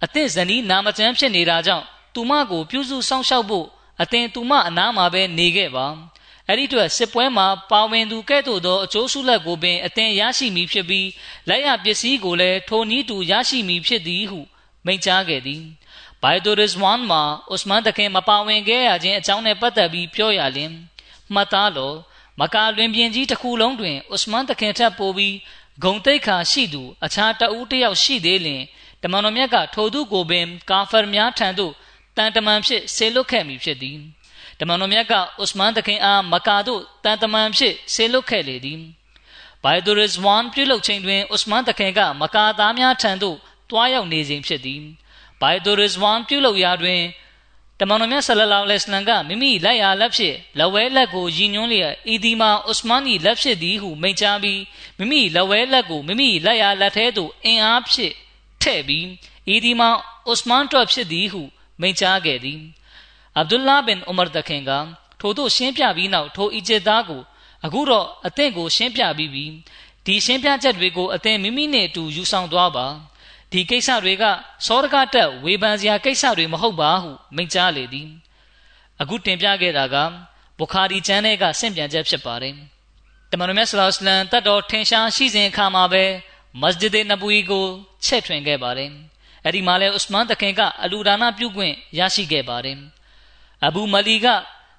[0.03, 3.67] အသင့်ဇနီးနာမကျမ်းဖြစ်နေတာကြောင့်သူမကိုပြုစုစောင့်ရှောက်ဖို့
[4.01, 5.85] အသင်သူမအနားမှာပဲနေခဲ့ပါ
[6.51, 11.07] အဲ့ဒီအတွက်စစ်ပွဲမှာပါဝင်သူကဲ့သို့သောအကျိုးဆုလက်ကိုပင်အသင်ရရှိမည်ဖြစ်ပြီး
[11.49, 14.39] လက်ရပစ္စည်းကိုလည်းထိုနည်းတူရရှိမည်ဖြစ်သည်ဟု
[14.85, 15.63] မိန့်ကြားခဲ့သည်
[16.21, 20.71] ဘိုင်ဒိုရစ်ဝမ်မှာဥစမန်တခင်မပါဝင်ခဲ့ရခြင်းအကြောင်းနဲ့ပတ်သက်ပြီးပြောရလင်
[21.33, 21.95] မှတ်သားလို့
[22.39, 25.35] မကာလွင်ပြင်ကြီးတစ်ခုလုံးတွင်ဥစမန်တခင်ထပ်ပိုးပြီး
[25.83, 28.63] ဂုံတိတ်ခါရှိသူအခြားတဦးတယောက်ရှိသေးလျင်
[29.03, 31.73] တမန်တော်မြတ်ကထိုသူကိုပင်ကာဖာများထံသို့
[32.17, 33.99] တန်တမန်ဖြစ်ဆေလွတ်ခဲ့မည်ဖြစ်သည်
[34.61, 38.79] တမန်တော်မြတ်ကဥစမန်တခင်အားမကာသို့တန်တမန်ဖြစ်ဆေလွတ်ခဲ့လေသည်
[39.63, 43.37] ဘိုင်ဒူရစ်ဝမ်ပြုလုပ်ခြင်းတွင်ဥစမန်တခင်ကမကာသားများထံသို့
[43.69, 44.81] တွားရောက်နေခြင်းဖြစ်သည်
[45.41, 47.01] ဘိုင်ဒူရစ်ဝမ်ပြုလုပ်ရာတွင်
[47.79, 54.61] တမန်တော်မြတ်ဆလလောလ္လဟ်အလัยဟိဝါစလမ်ကမိမိလက်ရာလက်ဖြင့်လက်ဝဲလက်ကိုရည်ညွှန်းလျက်အီဒီမာဥစမန်၏လက်ဖြစ်သည်ဟုမိန့်ကြားပြီး
[54.97, 58.13] မိမိလက်ဝဲလက်ကိုမိမိလက်ရာလက်ထဲသို့အင်အားဖြင့်
[58.61, 59.05] ထည့်ပြီး
[59.49, 59.89] အီဒီမာ
[60.31, 61.41] ဥစမန်တို့ဖြစ်သည်ဟု
[61.81, 62.61] မိန့်ကြားခဲ့သည်
[63.37, 64.71] အဗ်ဒူလာဘင်ဥမာတခင်က
[65.19, 67.21] ထို့သို့ရှင်းပြပြီးနောက်ထိုအီဂျစ်သားကို
[67.65, 69.45] အခုတော့အသင့်ကိုရှင်းပြပြီးပြီ
[70.05, 72.87] ဒီရှင်းပြချက်တွေကိုအသင်မိမိနဲ့အတူယူဆောင်သွားပါ
[73.51, 74.23] ဒီကိစ္စတွေက
[74.65, 78.09] စောရကတက်ဝေဖန်စရာကိစ္စတွေမဟုတ်ပါဟုမိန့်ကြားလေသည်
[79.01, 79.95] အခုတင်ပြခဲ့တာက
[80.57, 82.55] ဘူခါရီကျမ်းထဲကဆင့်ပြန်ချက်ဖြစ်ပါတယ်
[83.31, 86.03] တမန်တော်မြတ်ဆလောလမ်တတ်တော်ထင်ရှားရှိစဉ်အခါမှာပဲ
[86.61, 87.65] မစဂျစ်နဘူီကို
[88.05, 88.91] ချက်ထွင်ခဲ့ပါတယ်
[89.43, 92.77] အဲ့ဒီမှာလဲဥစမန်တခင်ကအလူဒါနာပြုခွင့်ရရှိခဲ့ပါတယ်
[93.65, 94.27] အဘူမလီက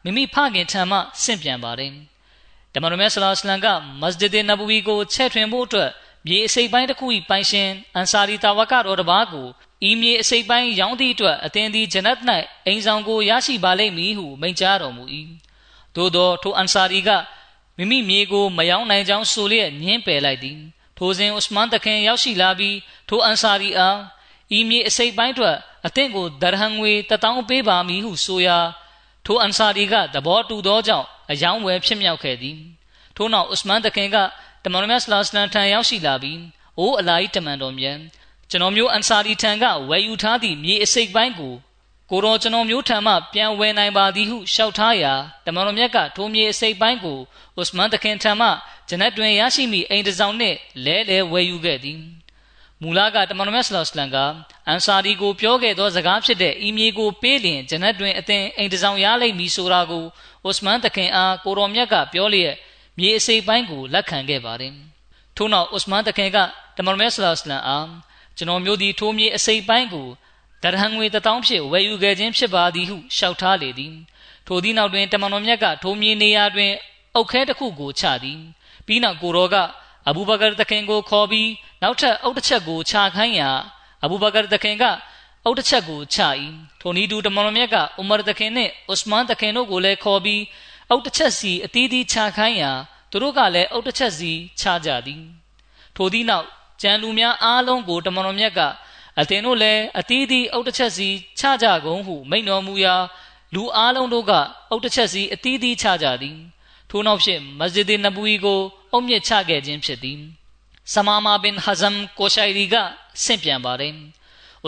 [0.04, 1.92] မိမိဖခင်ထံမှဆင့်ပြန်ပါတယ်
[2.72, 3.66] တမန်တော်မြတ်ဆလောလမ်က
[4.00, 5.90] မစဂျစ်နဘူီကိုချက်ထွင်ဖို့အတွက်
[6.26, 9.46] မြေအစိပ်ပိုင်းတစ်ခု၏ပိုင်ရှင်အန်ဆာရီတာဝကတော်တစ်ပါးကို
[9.88, 12.18] ဤမြေအစိပ်ပိုင်းရောင်းသည့်အတွက်အသင်သည်ဂျနတ်၌
[12.66, 15.04] အိမ်ဆောင်ကိုရရှိပါလိမ့်မည်ဟုမိန့်ကြားတော်မူ၏
[15.96, 17.10] သို့သောထိုအန်ဆာရီက
[17.76, 20.58] မိမိမြေကိုမယောင်းနိုင်ကြောင်းဆိုလျက်ညှင်းပယ်လိုက်သည်
[20.98, 22.76] ထိုစဉ်ဥစမန်တခင်ရောက်ရှိလာပြီး
[23.08, 23.98] ထိုအန်ဆာရီအား
[24.58, 28.58] ဤမြေအစိပ်ပိုင်းအတွက်အသင်ကိုဒရဟံငွေတထောင်ပေးပါမည်ဟုဆိုရာ
[29.26, 32.56] ထိုအန်ဆာရီကသဘောတူသောကြောင့်အယောင်းဝယ်ဖြစ်မြောက်ခဲ့သည်
[33.16, 34.16] ထို့နောက်ဥစမန်တခင်က
[34.64, 36.40] တမန်တော်မြတ်ဆလ္လာလဟ်ထံရောက်ရှိလာပြီး
[36.78, 37.98] အိုးအလာဟ်တမန်တော်မြတ်
[38.50, 41.54] ကျွန်တော်မျိုးအန်ဆာရီထံကဝယ်ယူထားသည့်မြေအစိပ်ပိုင်းကို
[42.10, 45.12] ကိုတော်ကျွန်တော်မျိုးထံမှပြန်ဝယ်နိုင်ပါသည်ဟုလျှောက်ထားရာ
[45.46, 47.18] တမန်တော်မြတ်ကထိုမြေအစိပ်ပိုင်းကို
[47.60, 48.48] ဥစမန်တခင်ထံမှ
[48.88, 51.98] ဂျနတ်တွင်ရရှိမိအိမ်တစ်ဆောင်နှင့်လဲလဲဝယ်ယူခဲ့သည်
[52.82, 54.16] မူလကတမန်တော်မြတ်ဆလောလမ်က
[54.68, 60.04] အန်ဆာရီကိုပြောခဲ့သောစကားဖြစ်တဲ့ဤမြေကိုပေးလျင်ဂျနတ်တွင်အသင်အိမ်တစ်ဆောင်ရလိမ့်မည်ဆိုတာကို
[60.48, 62.54] ဥစမန်တခင်အားကိုတော်မြတ်ကပြောလျက်
[62.98, 64.74] မြေအစိပ်ပိုင်းကိုလက်ခံခဲ့ပါတယ်
[65.36, 66.38] ထို့နောက်ဥစမန်တခင်က
[66.76, 67.88] တမန်တော်မြတ်ဆလောလမ်အား
[68.36, 70.08] ကျွန်တော်မျိုးဒီထိုးမြေအစိပ်ပိုင်းကို
[70.62, 73.94] ဒရဟံငွေတထောင်ဖြင့်ဝယ်ယူခဲ့ခြင်းဖြစ်ပါသည်ဟုလျှောက်ထားလေသည်
[74.46, 76.72] ထိုသည့်နောက်တွင်တမန်တော်မြတ်ကထိုမြေနေရာတွင်
[77.14, 78.40] အုတ်ခဲတစ်ခုကိုချသည်
[78.86, 79.56] ပြီးနောက်ကိုရောက
[80.08, 81.50] အဘူဘကာတခင်ကိုခေါ်ပြီး
[81.82, 83.50] နောက်ထပ်အုတ်တစ်ချက်ကိုချခိုင်းရာ
[84.04, 84.84] အဘူဘကာတခင်က
[85.44, 86.18] အုတ်တစ်ချက်ကိုချ၏
[86.80, 90.42] ထိုနည်းတူတမန်တော်မြတ်ကဥမာတခင်နှင့်ဥစမန်တခင်တို့ကိုလည်းခေါ်ပြီး
[90.90, 92.72] အုတ်တစ်ချက်စီအသီးသီးချခိုင်းရာ
[93.10, 95.22] သူတို့ကလည်းအုတ်တစ်ချက်စီချကြသည်
[95.96, 96.46] ထိုသည့်နောက်
[96.82, 98.60] ကျန်လူများအားလုံးကိုတမန်တော်မြတ်က
[99.20, 102.96] အသင်တို့လည်းအသီးသီးအုတ်တစ်ချက်စီချကြကုန်ဟုမိန့်တော်မူရာ
[103.54, 104.32] လူအားလုံးတို့က
[104.70, 106.36] အုတ်တစ်ချက်စီအသီးသီးချကြသည်
[106.94, 108.60] ထို့နောက်ဖြင့်မစဂျစ်နဘူီကို
[108.92, 110.20] အုတ်မြစ်ချခဲ့ခြင်းဖြစ်သည်
[110.92, 112.74] ဆမာမာဘင်ဟဇမ်ကိုရှိုင်ရီက
[113.24, 113.94] ဆင့်ပြန်ပါတယ်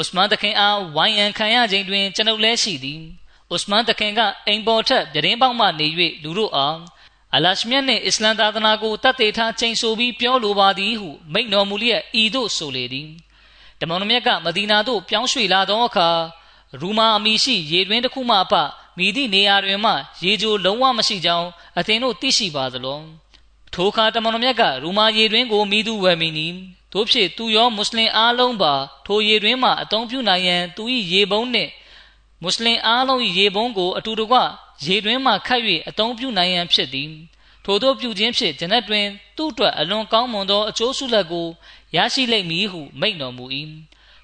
[0.00, 3.00] ဥစမန်တခင်အားဝိုင်းရန်ခံရခြင်းတွင်ကျွန်ုပ်လည်းရှိသည်
[3.54, 5.86] ဥစမန်တခင်ကအိမ်ပေါ်ထက်ပြတင်းပေါက်မှနေ၍
[6.22, 6.76] လူတို့အား
[7.34, 13.08] အလရှမြတ်နှင့်အစ္စလမ်သာသနာကိုတတ်သိထားချိန်ဆိုပြီးပြောလိုပါသည်ဟုမိန့်တော်မူလျက်ဤသို့ဆိုလေသည်
[13.80, 16.08] တမန်တော်မြတ်ကမဒီနာသို့ပြောင်းရွှေ့လာသောအခါ
[16.80, 18.54] ရူမာအမီရှိရေတွင်တစ်ခုမှအပ
[18.98, 19.92] မိသည့်နေရာတွင်မှ
[20.24, 23.00] ရေကြိုလုံးဝမရှိကြောင်းအသင်တို့သိရှိပါသလော
[23.74, 26.46] ထိုအခါတမန်တော်မြတ်ကရူမာရေတွင်ကိုမိသူဝယ်မိနီ
[26.92, 28.72] တို့ဖြစ်သူရောမွတ်စလင်အားလုံးပါ
[29.06, 31.70] ထိုရေတွင်မှအသုံးပြုနိုင်ရန်သူ၏ရေပုံးနှင့်
[32.42, 34.36] မွတ်စလင်အားလုံး၏ရေပုံးကိုအတူတကွ
[34.86, 37.10] ရေတွင်မှခတ်၍အသုံးပြုနိုင်ရန်ဖြစ်သည်
[37.64, 41.46] ထိုတို့ပြုခြင်းဖြင့်ဂျနတ်တွင်သူ့အတွက်အလွန်ကောင်းမွန်သောအကျိုးဆုလက်ကို
[41.96, 43.44] ရရှိလိမ့်မည်ဟုမိန့်တော်မူ၏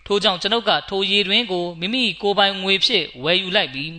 [0.07, 3.93] ထို့ကြောင့်ကျွန်ုပ်ကထိုရေတွင်ကိုမိမိကိုယ်ပိုင်ငွေဖြင့်ဝယ်ယူလိုက်ပြီး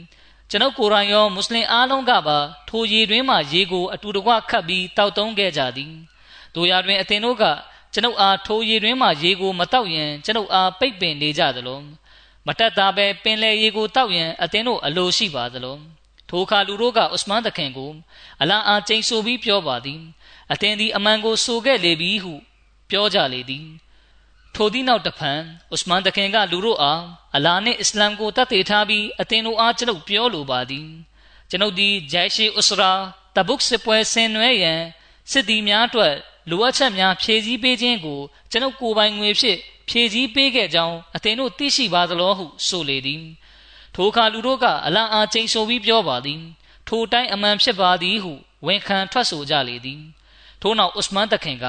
[0.54, 2.38] ကျွန်ုပ်ကိုယ်တိုင်ရောမွတ်စလင်အားလုံးကပါ
[2.70, 5.94] ထိုရေတွင်မှရေကိုအတူတကွခတ်ပြီးတောက်သုံးခဲ့ကြသည်
[6.56, 7.44] တို့ရာတွင်အသင်တို့က
[7.94, 11.80] ကျွန်ုပ်အားထိုရေတွင်မှရေကိုမတောက်ရင်ကျွန်ုပ်အားပိတ်ပင်နေကြသလို
[12.48, 15.78] မတက်တာပဲပင်လေရေကိုတောက်ရင်အသင်တို့အလိုရှိပါသလို
[16.30, 17.92] ထိုအခါလူတို့ကဥစမန်တခင်ကို
[18.42, 20.02] အလာအားကျိန်ဆိုပြီးပြောပါသည်
[20.52, 22.34] အသင်သည်အမှန်ကိုဆိုခဲ့လေပြီဟု
[22.90, 23.66] ပြောကြလေသည်
[24.56, 25.40] ထိုသည့်နောက်တဖန်
[25.74, 27.02] ဥစမန်တခင်ကလူတို့အား
[27.36, 30.88] အလာနှင့်အစ္စလမ်ကိုတတ်သိထားပြီးအသင်တို့အားကျွန်ုပ်ပြောလိုပါသည်
[31.50, 32.92] ကျွန်ုပ်သည်ဂျိုင်ရှေဥစရာ
[33.36, 34.82] တဘုတ်စစ်ပွဲဆင်နွှဲရန်
[35.32, 36.14] စစ်သည်များအတွက်
[36.50, 38.20] လိုအပ်ချက်များဖြည့်ဆည်းပေးခြင်းကို
[38.52, 39.58] ကျွန်ုပ်ကိုယ်ပိုင်ငွေဖြင့်
[39.90, 43.24] ဖြည့်ဆည်းပေးခဲ့ကြောင်းအသင်တို့သိရှိပါသလောဟုဆိုလေသည်
[43.96, 46.42] ထိုအခါလူတို့ကအလံအားကျိန်ဆိုပြီးပြောပါသည်
[46.88, 48.34] ထိုတိုင်းအမှန်ဖြစ်ပါသည်ဟု
[48.66, 50.02] ဝန်ခံထွက်ဆိုကြလေသည်
[50.62, 51.66] ထို့နောက်ဥစမန်တခင်က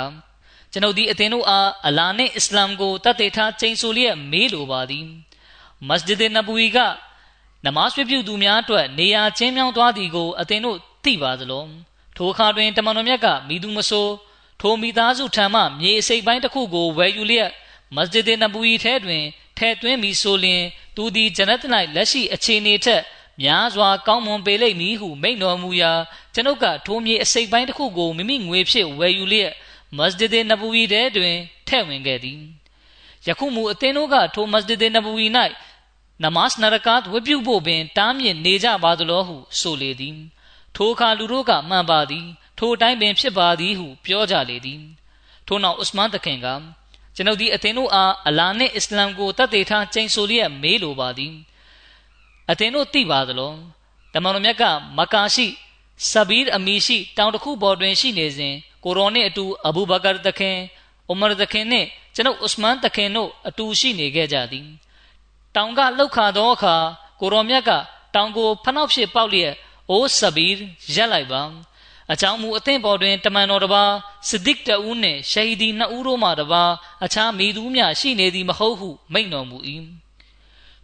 [0.73, 5.07] ကျွန်ုပ်ဒီအသင်တို့အားအလာနှင့်အစ္စလာမ်ကိုတတ်သိထားကျိန်ဆိုလျက်မေးလိုပါသည်
[5.89, 6.79] မစဂျစ်နဘူီက
[7.65, 11.65] နမတ်ပြုသူများအတွက်နေရာချင်းမြောင်းသွားသည်ကိုအသင်တို့သိပါသလော
[12.17, 14.13] ထိုအခါတွင်တမန်တော်မြတ်ကမိသူမဆိုး
[14.61, 17.51] ထိုမိသားစုထံမှမြေအစိပ်ပိုင်းတစ်ခုကိုဝယ်ယူလျက်
[17.97, 19.25] မစဂျစ်နဘူီထဲတွင်
[19.59, 20.63] ထဲသွင်းပြီးဆိုလျင်
[20.97, 21.61] သူသည်ဂျနတ်၌
[21.95, 23.03] လက်ရှိအခြေအနေထက်
[23.43, 25.93] များစွာကောင်းမွန်ပေလိမ့်မည်ဟုမိန့်တော်မူရာ
[26.35, 29.53] ကျွန်ုပ်ကထိုမြေအစိပ်ပိုင်းတစ်ခုကိုမိမိငွေဖြင့်ဝယ်ယူလျက်
[29.99, 31.37] မစဂျစ်နဘူဝီထဲတွင်
[31.69, 32.41] ထဲ့ဝင်ခဲ့သည်
[33.27, 35.27] ယခုမူအသင်တို့ကထိုမစဂျစ်နဘူဝီ၌
[36.23, 40.17] နမတ်နရကတ်ဝတ်ပြုဖို့ပင်တားမြစ်နေကြပါသလိုဟုဆိုလေသည်
[40.77, 42.27] ထိုအခါလူတို့ကမှန်ပါသည်
[42.59, 44.81] ထိုတိုင်းပင်ဖြစ်ပါသည်ဟုပြောကြလေသည်
[45.47, 46.47] ထို့နောက်ဥစမန်တခင်က
[47.17, 51.35] ကျွန်ုပ်ဒီအသင်တို့အားအလာနှင့်အစ္စလာမ်ကိုတတ်သိထားကျိန်ဆိုလျက်မေးလိုပါသည်
[52.51, 53.57] အသင်တို့သိပါသလား
[54.15, 54.65] တမန်တော်မြတ်က
[54.99, 55.47] မကာရှိ
[56.11, 60.57] ဆဘီးအမီရှိ တောင်တစ်ခုပေါ်တွင်ရှိနေစဉ် ကိုရောနှင့်အတူအဘူဘကာတခင်
[61.09, 64.67] အိုမာတခင်နှင့်ကျွန်ုပ်ဥစမန်တခင်တို့အတူရှိနေခဲ့ကြသည်
[65.55, 66.77] တောင်ကလှုပ်ခါသောအခါ
[67.21, 67.71] ကိုရောမြတ်က
[68.15, 69.53] တောင်ကိုဖနှောက်ဖြစ်ပေါက်လျက်
[69.91, 70.55] အိုးဆဘီး
[70.95, 71.43] ရက်လိုက်ပါ
[72.13, 73.93] အကြောင်းမူအသင့်ပေါ်တွင်တမန်တော်တစ်ပါး
[74.29, 76.73] စဒစ်တဦးနှင့်ရှဟီဒီနှစ်ဦးတို့မှတစ်ပါး
[77.05, 79.59] အခြားမိသူများရှိနေသည်မဟုတ်ဟုမိန့်တော်မူ၏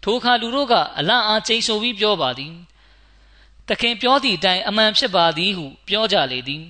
[0.03, 2.55] ထိုအခါလူတို့ကအလန့်အားကျိန်ဆိုပြီးပြောပါသည်
[3.69, 6.65] တခင်ပြောသည့်အတိုင်းအမှန်ဖြစ်ပါသည်ဟုပြောကြလေသည်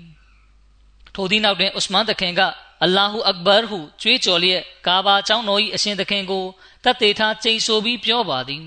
[1.20, 2.40] ထိုသည့်နောက်တွင်ဥစမန်တခင်က
[2.85, 6.44] အလ္လာဟူအက်ဘာဟုကြွေးကြော်လျက်ကာဘာကျောင်းတော်၏အရှင်သခင်ကို
[6.85, 8.64] တတ်သေးထားကျိန်ဆိုပြီးပြောပါသည်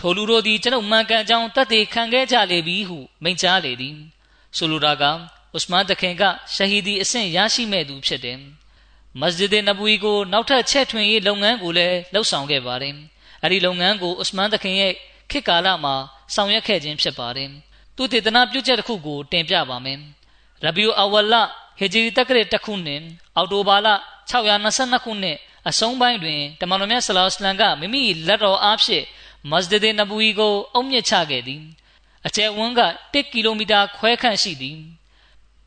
[0.00, 3.96] ထိုလူတို့သည်ကျွန်ုပ်မှန်ကန်ကြောင်းတတ်သေးခံခဲ့ကြလေပြီဟုမိန့်ကြားလေသည်
[4.56, 5.04] ဆိုလိုတာက
[5.56, 6.22] ဥစမန်တခင်က
[6.54, 8.38] ရှဟီဒီအဆင့်ရရှိမဲ့သူဖြစ်တယ်
[9.20, 12.94] မစဂျစ်နဘူီကိုနောက်ထပ်ချက်ထွင်ရေးလုပ်ငန်းကိုလည်းလှုပ်ဆောင်ခဲ့ပါတယ်
[13.42, 14.92] အဲဒီလုပ်ငန်းကိုဥစမန်တခင်ရဲ့
[15.30, 15.94] ခေတ်ကာလမှာ
[16.34, 17.50] ဆောင်ရွက်ခဲ့ခြင်းဖြစ်ပါတယ်
[17.96, 20.00] သူတည်တနာပြုချက်တစ်ခုကိုတင်ပြပါမယ်
[20.64, 21.34] ရဘီယူအဝလ
[21.78, 23.02] ဟီဂျရီတက္ကရာတစ်ခုနှစ်
[23.36, 23.88] အောက်တိုဘာလ
[24.30, 25.36] 622ခုနှစ်
[25.68, 29.04] အဆုံးပိုင်းတွင်တမန်တော်မြတ်ဆလောစလမ်ကမိမိလက်တော်အားဖြင့်
[29.50, 31.62] မစဂျစ်နဘူီကိုအုံမြင့်ချခဲ့သည်
[32.26, 32.80] အကျယ်ဝန်းက
[33.12, 34.78] 1ကီလိုမီတာခွဲခန့်ရှိသည်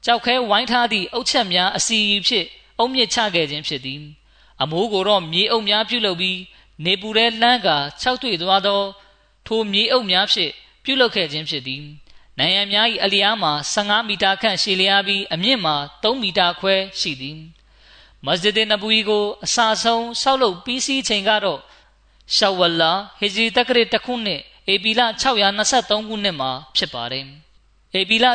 [0.05, 2.45] ကြောက်ခဲဝိုင်းထားသည့်အုတ်ချက်များအစီအဖြစ်
[2.79, 4.01] အုံမြင့်ချခဲ့ခြင်းဖြစ်သည်
[4.61, 6.39] အမိုးကိုတော့မြေအုပ်များပြုလုပ်ပြီး
[6.85, 7.69] နေပူတဲ့လမ်းက
[8.01, 8.81] ၆တွေ့သွားသော
[9.47, 10.51] ထိုမြေအုပ်များဖြင့်
[10.83, 11.83] ပြုလုပ်ခဲ့ခြင်းဖြစ်သည်
[12.39, 17.39] နိုင်ငံများ၏အလျားမှာ15မီတာခန့်ရှည်လျားပြီးအမြင့်မှာ3မီတာခွဲရှိသည်
[18.25, 21.59] မစဂျစ်နဘူီကိုအစာဆုံးဆောက်လုပ်ပြီးစီးချိန်ကတော့
[22.35, 25.01] ရှောဝလာဟီဂျရီတက္ကရာတစ်ခုနှစ်ဧပြီလ
[25.51, 27.25] 623ခုနှစ်မှာဖြစ်ပါတယ်
[27.99, 28.25] ဧပြီလ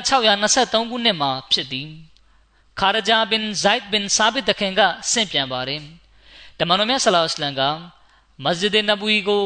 [0.40, 1.88] 623ခုနှစ်မှာဖြစ်သည်
[2.80, 5.82] ခါရဂျာဘင်ဇိုက်ဘင်ဆာဘစ်တခင်ကဆင့်ပြန်ပါတယ်
[6.58, 7.62] တမန်တော်မြတ်ဆလောလ္လဟ်အလัยဟ်က
[8.44, 9.44] မစဂျစ်နဘူီကို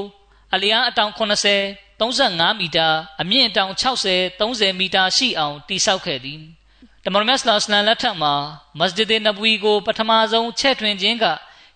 [0.54, 2.88] အလျားအတောင်80 35မီတာ
[3.20, 6.40] အမြင့်အတောင်60 30မီတာရှိအောင်တည်ဆောက်ခဲ့သည်
[7.04, 8.34] တမန်တော်မြတ်ဆလ္လာလက်ထက်မှာ
[8.78, 11.24] မစဂျစ်နဘဝီကို ပထမဆုံးချဲ့ထွင်ခြင်းက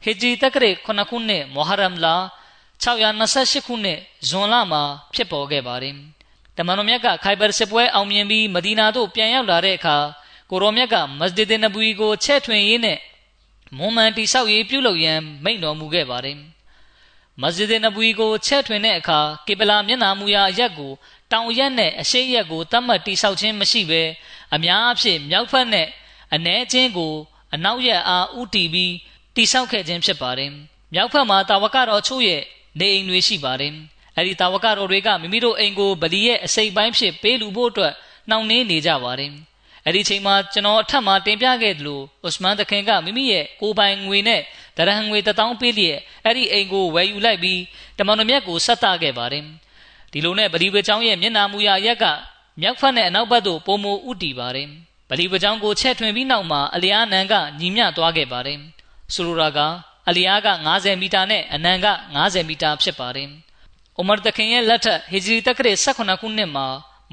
[0.05, 2.15] ဟီဂျရီတက္ကရာ9ခုနှစ်မုဟရမ်လာ
[2.83, 4.83] 628ခုနှစ်ဇွန်လမှာ
[5.15, 5.97] ဖြစ်ပေါ်ခဲ့ပါတယ်
[6.57, 9.97] တမန်တော်မြတ်ကခိုင်ဘာစစ်ပွဲအောင်မြင်ပြီးမဒီနာသို့ပြန်ရောက်လာတဲ့အခါ
[10.51, 12.99] ကိုရောမြတ်ကမစဂျစ်နဘဝီကိုချဲ့ထွင်ရေးနဲ့
[13.79, 16.37] မွန်မန်တိဆောက်ရေးပြုလုပ်ရန်မိန့်တော်မူခဲ့ပါတယ်
[17.40, 20.92] မစဂျစ်နဘူီကိုချက်ထွင်တဲ့အခါကေပလာမျက်နာမူရာအရက်ကို
[21.33, 24.03] တောင်ရက်နဲ့အရှိရက်ကိုတတ်မှတ်တိဆောက်ခြင်းမရှိဘဲ
[24.55, 25.88] အများအဖြစ်မြောက်ဖက်နဲ့
[26.35, 27.14] အ ਨੇ ချင်းကို
[27.55, 28.95] အနောက်ရက်အားဥတီပြီး
[29.37, 30.51] တိဆောက်ခဲ့ခြင်းဖြစ်ပါတယ်။
[30.95, 32.42] မြောက်ဖက်မှာတာဝကတော်ချို့ရဲ့
[32.79, 33.73] နေအိမ်တွေရှိပါတယ်။
[34.16, 37.92] အဲဒီတာဝကတော်တွေကမိမိတို့အိမ်ကိုဗလီရဲ့အစိပ်ပိုင်းဖြစ်ပေးလူဖို့အတွက်
[38.29, 39.33] နှောင့်နှေးနေကြပါတယ်။
[39.87, 44.40] အဲ့ဒီချိန်မှာကျွန်တော်အထက်မှာတင်ပြခဲ့သလိုဥစမန်တခင်ကမိမိရဲ့ကိုပိုင်ငွေနဲ့
[44.77, 47.61] တရဟန်ငွေ1000ပေးလျက်အဲ့ဒီအိမ်ကိုဝယ်ယူလိုက်ပြီး
[47.99, 49.45] တမန်တော်မြတ်ကိုဆက်တခဲ့ပါတယ်
[50.13, 52.05] ဒီလိုနဲ့ဗလီဝေချောင်းရဲ့မျက်နာမူရရက်က
[52.61, 54.69] မြောက်ဖက်နဲ့အနောက်ဘက်သို့ပုံမူဥတီပါတယ်
[55.11, 58.59] ဗလီဝေချောင်းကိုချက်ထွင်ပြီးနောက်မှာအလျားနန်ကညီမျှသွားခဲ့ပါတယ်
[59.15, 59.61] ဆိုလိုတာက
[60.09, 63.29] အလျားက90မီတာနဲ့အနံက90မီတာဖြစ်ပါတယ်။
[63.99, 66.67] အိုမာတခင်ရဲ့လက်ထက်ဟီဂျရီတက္ကရာ18ခုနှစ်မှာ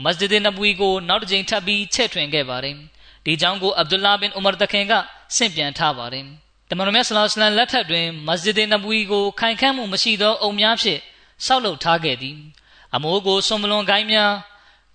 [0.03, 2.75] မစဂျစ်နဘူီကိုနောက်တစ်ကြိမ်ထပ်ပြီးချဲ့ထွင်ခဲ့ပါတယ်။
[3.25, 4.93] ဒီကြောင့်ကိုအဗ်ဒူလာဘင်ဥမာတခင်က
[5.35, 6.25] ဆင့်ပြန်ထားပါတယ်။
[6.71, 10.99] တမန်တော်မြတ်ဆလောလ္လဟ်အလัยဟိလက်ထက်တွင်မစဂျစ်နဘူီကိုခိုင်ခန့်မှုမရှိသောအုံများဖြင့်
[11.45, 12.37] ဆောက်လုပ်ထားခဲ့သည်။
[12.95, 14.33] အမိုးကိုစွန်မလွန်ကိုင်းများ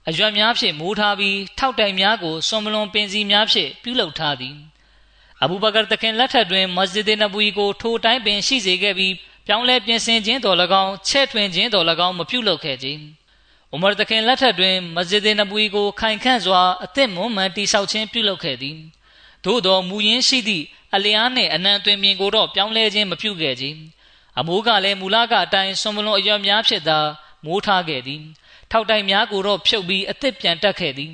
[0.09, 4.57] အရွက်များဖြင့်မိုးထားပြီးထောက်တိုင်များကိုစွန်မလွန်ပင်စီများဖြင့်ပြုလုပ်ထားသည်။
[5.43, 9.15] အဘူဘကာတခင်လက်ထက်တွင်မစဂျစ်နဘူီကိုထိုတိုင်းပင်ရှိစေခဲ့ပြီး
[9.47, 12.87] ပြောင်းလဲပြင်ဆင်ခြင်းတော်၎င်းချဲ့ထွင်ခြင်းတော်၎င်းမပြုလုပ်ခဲ့ကြ။
[13.75, 18.79] ဥမာတခင်လက်ထက်တွင်မစဂျစ်နဘူီကိုခိုင်ခန့်စွာအသစ်မွမ်းမံတိဆောက်ခြင်းပြုလုပ်ခဲ့သည်
[19.45, 23.65] သို့သောမူရင်းရှိသည့်အလျားနှင့်အနံတွင်မြင်ကိုတော့ပြောင်းလဲခြင်းမပြုခဲ့ကြ
[24.39, 26.99] အမိုးကလည်းမူလကအတိုင်းဆွန်မလွန်အရွက်များဖြစ်သာ
[27.45, 28.23] မိုးထားခဲ့သည်
[28.71, 31.13] ထောက်တိုင်များကိုတော့ဖြုတ်ပြီးအသစ်ပြန်တက်ခဲ့သည်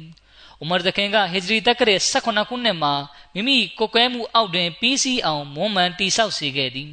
[0.62, 2.94] ဥမာတခင်ကဟစ်ဂျရီတက္ကရာ18ခုနှစ်မှာ
[3.34, 6.92] မိမိကိုကွဲမှုအောက်တွင်ပြီးစီးအောင်မွမ်းမံတိဆောက်စေခဲ့သည်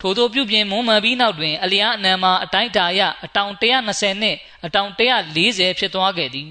[0.00, 6.50] ထို့သောပြုပြင်မွမ်းမံပြီးနောက်တွင်အလျားအနံမှာအတိုင်းတာရအတောင်120နှင့်အတောင်140ဖြစ်သွားခဲ့သည်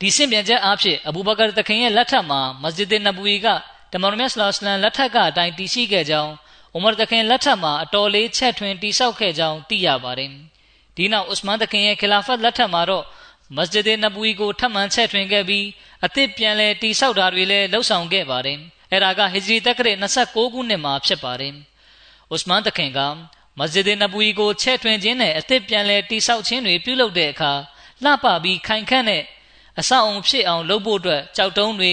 [0.00, 3.46] ဒီဆင့်ပြန်ချက်အဖြစ်အဘူဘကာတခင်ရဲ့လက်ထက်မှာမစဂျစ်နဘူီက
[3.92, 6.32] တမန်တော်မြတ်ဆလောစလန်လက်ထက်ကအတိုင်းတည်ရှိခဲ့ကြောင်း
[6.76, 10.30] ဥမာတခင်လက်ထက်မှာအတော်လေးချက်ထွင်တိဆောက်ခဲ့ကြောင်းသိရပါတယ်
[10.96, 13.04] ဒီနောက်ဥစမန်တခင်ရဲ့ခလာဖတ်လက်ထက်မှာတော့
[13.56, 15.66] မစဂျစ်နဘူီကိုထပ်မံချက်ထွင်ခဲ့ပြီး
[16.04, 18.58] အသစ်ပြန်လဲတိဆောက်တာတွေလည်းလှုပ်ဆောင်ခဲ့ပါတယ်
[18.90, 21.54] အဲ့ဒါကဟဂျရီတက္ကရာ29ခုနှစ်မှာဖြစ်ပါတယ်
[22.34, 23.00] ဥစမန်တခင်က
[23.58, 27.52] မစဂျစ်နဘူီကိုချဲ့ထွင်ခြင်းနဲ့အသစ်ပြန်လဲတိဆောက်ခြင်းတွေပြုလုပ်တဲ့အခါ
[28.04, 29.22] လှပပြီးခိုင်ခန့်တဲ့
[29.80, 31.92] အဆောက်အုံဖြစ်အောင်လုပ်ဖို့အတွက်ကြောက်တုံးတွေ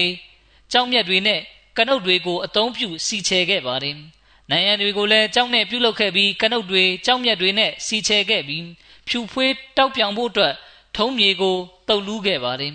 [0.72, 1.40] ကြောက်မြက်တွေနဲ့
[1.76, 3.96] ကနုတ်တွေကိုအသုံးပြုစီချဲခဲ့ပါတယ်
[4.50, 8.64] နိုင်ရန်တွေကိုလည်းကြောက်နဲ့ပြုတ်လုခဲ့ပြီးကနုတ်တွေကြောက်မြက်တွေနဲ့စီချဲခဲ့ပြီး
[9.08, 10.54] ဖြူဖွေးတောက်ပြောင်ဖို့အတွက်
[10.96, 11.56] ထုံးမြေကို
[11.88, 12.74] တုတ်လူးခဲ့ပါတယ်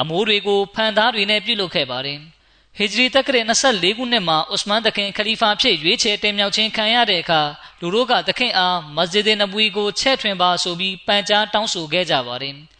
[0.00, 2.18] အမိုးတွေကိုဖန်သားတွေနဲ့ပြုတ်လုခဲ့ပါတယ်
[2.76, 7.42] ဟီဂျရီတက္ကရာ24ခုနှစ်မှာဥစမန်တခင်ခလီဖာဖြစ်ရွေးချယ်တင်မြှောက်ခြင်းခံရတဲ့အခါ
[7.80, 12.56] လူတို့ကတခင်အားမစဂျစ်နဘူီကိုချဲ့ထွင်ပါဆိုပြီးပန်ကြားတောင်းဆိုခဲ့ကြပါတယ်။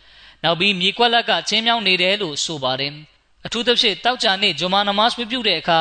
[0.47, 2.93] နောက်ပြီးမြေကွက်လက်ကချင်းမြောင်းနေတယ်လို့ဆိုပါတယ်။
[3.47, 5.81] အထူးသဖြင့်တောက်ကြနေ့ဂျွမာနမတ်ပြုတဲ့အခါ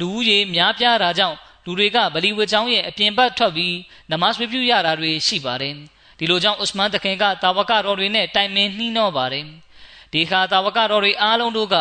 [0.00, 3.76] လူဦးရေများပြားတာကြောင့်လူတွေကဗလီဝတ်ကျောင်းရဲ့အပြင်ဘက်ထွက်ပြီး
[4.10, 5.74] နမတ်ပြုရတာတွေရှိပါတယ်။
[6.18, 9.44] ဒီလိုကြောင့်ဥစမန်တခင်ကတာဝကတော်တွေနဲ့တိုင်ပင်နှီးနှောပါတယ်။
[10.12, 11.76] ဒီခါတာဝကတော်တွေအားလုံးတို့က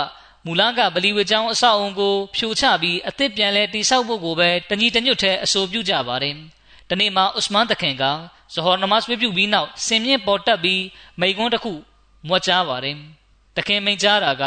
[0.45, 6.35] မူလကဗလီဝေကျောင်းအဆောက်အုံကိုဖြိုချပြီးအသစ်ပြန်လဲတိဆောက်ဖို့ကိုပဲတညီတညွတ်ထဲအဆိုပြုကြပါတယ်။
[6.89, 8.03] ဒီနေ့မှာဥစမန်တခင်က
[8.53, 10.83] ဇဟော်နမတ်ပြုပြီးနောက်စင်မြင့်ပေါ်တက်ပြီး
[11.21, 11.73] မိကွန်းတစ်ခု
[12.27, 12.97] မွတ်ကြားပါတယ်။
[13.55, 14.43] တခင်မိန်ကြားတာက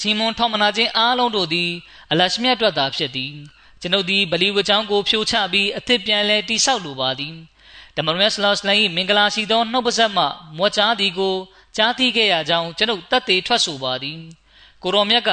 [0.00, 1.70] ချီမွန်ထောက်မနာခြင်းအားလုံးတို့သည်
[2.10, 3.32] အလရှမြတ်အတွက်သာဖြစ်သည်။
[3.80, 7.34] ကျွန်ုပ်သည်ဗလီဝေကျောင်းကိုဖြိုချပြီးအသစ်ပြန်လဲတိဆောက်လိုပါသည်။
[7.96, 10.24] တမန်တော်ဆလ္လာလဟ်အလိုင်းမင်္ဂလာရှိသောနှုတ်ပါဆက်မှ
[10.56, 11.34] မွတ်ကြားသည်ကို
[11.76, 14.18] ကြားသိခဲ့ရကြောင်းကျွန်ုပ်တတ်သိထွက်ဆိုပါသည်။
[14.82, 15.30] ကိုရောမြတ်က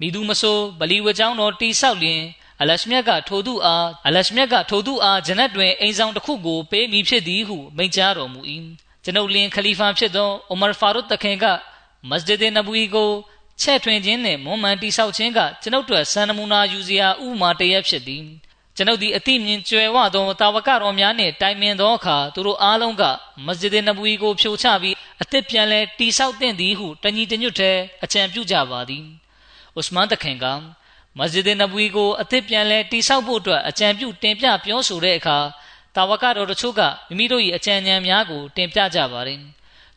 [0.00, 2.22] မိသူမဆိုးဗလီဝကြောင်းတော်တိဆောက်လျင်
[2.60, 8.40] အလရှမြတ်ကထိုသူအားအလရှမြတ်ကထိုသူအားဂျနတ်တွင်အိမ်ဆောင်တစ်ခုကိုပေးမိဖြစ်သည်ဟုမိန့်ကြားတော်မူ၏
[9.04, 11.44] ကျွန်ုပ်လင်ခလီဖာဖြစ်သောအိုမာဖာရုတ်တခင်က
[12.10, 13.10] မစဂျစ်နဘူီကို
[13.60, 18.24] ချဲ့ထွင်ခြင်းနှင့်မွန်မှန်တိဆောက်ခြင်းကကျွန်ုပ်တို့ဆန်နမူနာယူစရာဥမာတရက်ဖြစ်သည်
[18.76, 23.02] ကျွန်ုပ်သည်အတိမြင်ကြွယ်ဝသောတာဝကတော်များနှင့်တိုင်ပင်သောအခါသူတို့အားလုံးက
[23.46, 27.70] မစဂျစ်နဘူီကိုဖြိုချပြီးအသစ်ပြန်လဲတိဆောက်တဲ့သည်ဟုတညီတညွတ်ထဲ
[28.04, 29.04] အကြံပြုကြပါသည်
[29.78, 30.46] ဥစမန်တခင်က
[31.18, 35.38] မစဂျစ်နဘူီကိုအသစ်ပြန်လဲတိဆောက်ဖို့အတွက်အကြံပြုတင်ပြပြောဆိုတဲ့အခါ
[35.96, 39.40] တာဝကတော်တို့ချို့ကမိမိတို့၏အကြံဉာဏ်များကိုတင်ပြကြပါတယ်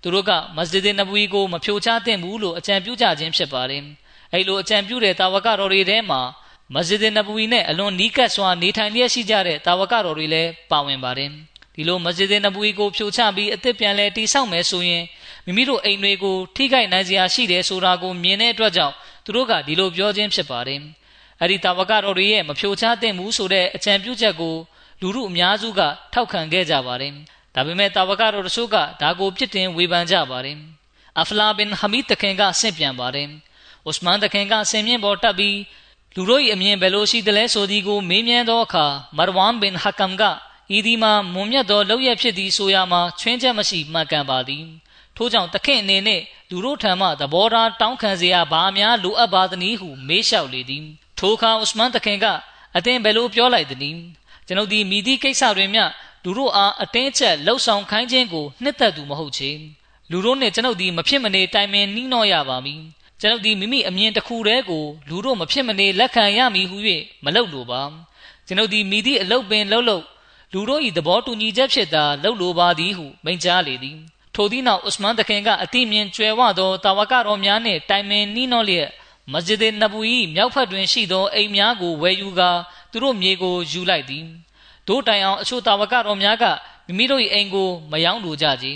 [0.02, 3.84] သူတို့ကမစဂျစ်နဘူီကိုမဖြိုချသင့်ဘူးလို့အကြံပြုကြခြင်းဖြစ်ပါတယ်
[4.34, 6.22] အဲလိုအကြံပြုတဲ့တာဝကတော်တွေထဲမှာ
[6.74, 11.30] မစဂျစ်နဘူီနဲ့အလွန်နီးကပ်စွာနေထိုင်လျက်ရှိကြတဲ့တာဝကတော်တွေလည်းပါဝင်ပါတယ်
[11.76, 15.04] ဒီလိုမစဂျစ်နဘူီကိုဖြိုချပြီးအသစ်ပြန်လဲတိဆောက်မယ်ဆိုရင်
[15.46, 18.94] မိမိတို့အိမ်တွေကိုထိခိုက်နိုင်စရာရှိတယ်ဆိုတာကိုမြင်တဲ့အတွက်ကြောင့်
[19.26, 20.82] သူတို့ကဒီလိုပြောခြင်းဖြစ်ပါတယ်
[21.42, 24.56] အဲ့ဒီတာဝကတော်တွေရဲ့မဖြိုချသင့်ဘူးဆိုတဲ့အကြံပြုချက်ကို
[25.06, 25.82] လူမှုအများစုက
[26.14, 27.14] ထောက်ခံခဲ့ကြပါတယ်။
[27.56, 30.58] ဒါပေမဲ့တာဝကတော်တချို့ကဒါကိုပြစ်တင်ဝေဖန်ကြပါတယ်။
[31.22, 33.28] အဖလာဘင်ဟမီတခင်ကဆင့်ပြန်ပါတယ်။
[33.90, 35.58] ဥစမန်တခင်ကဆင်မြင့်ပေါ်တက်ပြီး
[36.16, 38.86] လူတို့၏အမြင်ဘယ်လိုရှိသလဲဆိုသည်ကိုမေးမြန်းသောအခါ
[39.18, 40.24] မာရဝမ်ဘင်ဟကမ်က
[40.76, 44.64] ဤဒီမှာမုံမြတ်သောလောက်ရဖြစ်သည်ဆိုရမှာချွင်းချက်မရှိမှန်ကန်ပါသည်။
[45.16, 50.84] ထို့ကြောင့်တခင်အနေနဲ့လူတို့ထံမှသဘောထားတောင်းခံစရာဘာများလိုအပ်ပါသနည်းဟုမေးလျှောက်လေသည်။
[51.20, 52.26] ထိုအခါဥစမန်တခင်က
[52.78, 54.00] အသင်ဘယ်လိုပြောလိုက်သနည်း
[54.48, 55.84] ကျွန်ုပ်ဒီမိသည့်ကိစ္စတွင်မျှ
[56.24, 59.52] လူတို့အားအတင်းအကျပ်လှုပ်ဆောင်ခိုင်းခြင်းကိုနှစ်သက်သူမဟုတ်ချေ
[60.12, 62.82] လူတို့နဲ့ကျွန်ုပ်ဒီမဖြစ်မနေတိုင်ပင်နှီးနှောရပါမည်
[63.22, 66.78] ကျွန်ုပ်ဒီမိမိအမြင်တစ်ခုတည်းကိုလူတို့မဖြစ်မနေလက်ခံရမည်ဟု၍
[67.26, 67.82] မလုပ်လိုပါ
[68.48, 70.04] ကျွန်ုပ်ဒီမိသည့်အလုတ်ပင်လှုပ်လှုပ်
[70.54, 73.98] လူတို့၏သဘောတူညီချက်ဖြစ်သာလှုပ်လိုပါသည်ဟုမိန့်ကြားလေသည်
[74.36, 78.90] ထိုသည့်နောက်ဥစမန်တခင်ကအတိမြင်ကျွယ်ဝသောတာဝကတော်များနှင့်တိုင်ပင်နှီးနှောလျက်
[79.32, 80.00] မစဂျစ်နဘူ၏
[80.36, 82.52] မြောက်ဖက်တွင်ရှိသောအိမ်များကိုဝယ်ယူကာ
[82.96, 84.26] သူတို့မြေကိုယူလိုက်သည်
[84.88, 86.46] တို့တိုင်အောင်အချို့တာဝကတော်များက
[86.88, 88.68] မိမိတို့၏အိမ်ကိုမယောင်းလိုကြကြ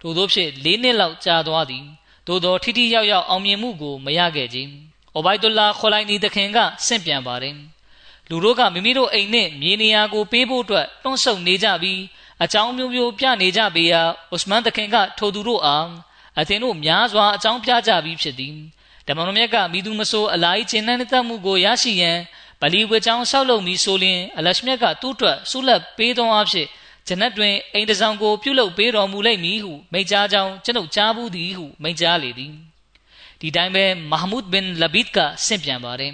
[0.00, 1.84] ထို့သောဖြင့်၄နှစ်လောက်ကြာသွားသည်
[2.26, 4.58] သို့သောထိထိရောက်ရောက်အောင်မြင်မှုကိုမရခဲ့ကြ။
[5.14, 7.54] အိုဘိုက်ဒူလာခေါလိုက်နီတခင်ကဆင့်ပြန်ပါတယ်။
[8.28, 12.00] လူတို့ကမိမိတို့အိမ်နဲ့မြေနေရာကိုပေးဖို့အတွက်တွန်းဆုပ်နေကြပြီး
[12.44, 14.02] အကြောင်းမျိုးမျိုးပြနေကြပေရာ
[14.34, 15.88] ဥစမန်တခင်ကထိုသူတို့အား
[16.38, 18.54] အသင်တို့များစွာအကြောင်းပြကြပြီးဖြစ်သည်
[19.06, 22.18] ဓမ္မတော်မြတ်ကမိသူမဆိုးအလာကြီးကျင့်နှံ့တတ်မှုကိုရရှိရန်
[22.62, 26.66] ဗလီဝေချောင်းဆောက်လုပ်ပြီးဆိုလျင်အလရှမြတ်ကသူ့အတွက်ဆုလက်ပေးသောအဖြစ်
[27.06, 32.52] ဂျနတ်တွင်အိမ်တဆောင်ကိုပြုလုပ်ပေးတော်မူလိမ့်မည်ဟုမိန့်ကြားကြောင်းကျွန်ုပ်ကြားဘူးသည်ဟုမိန့်ကြားလေသည်
[33.40, 36.12] ဒီတိုင်းပဲမဟမုဒ်ဘင်လဘီဒ်ကဆင့်ပြန်ပါတယ်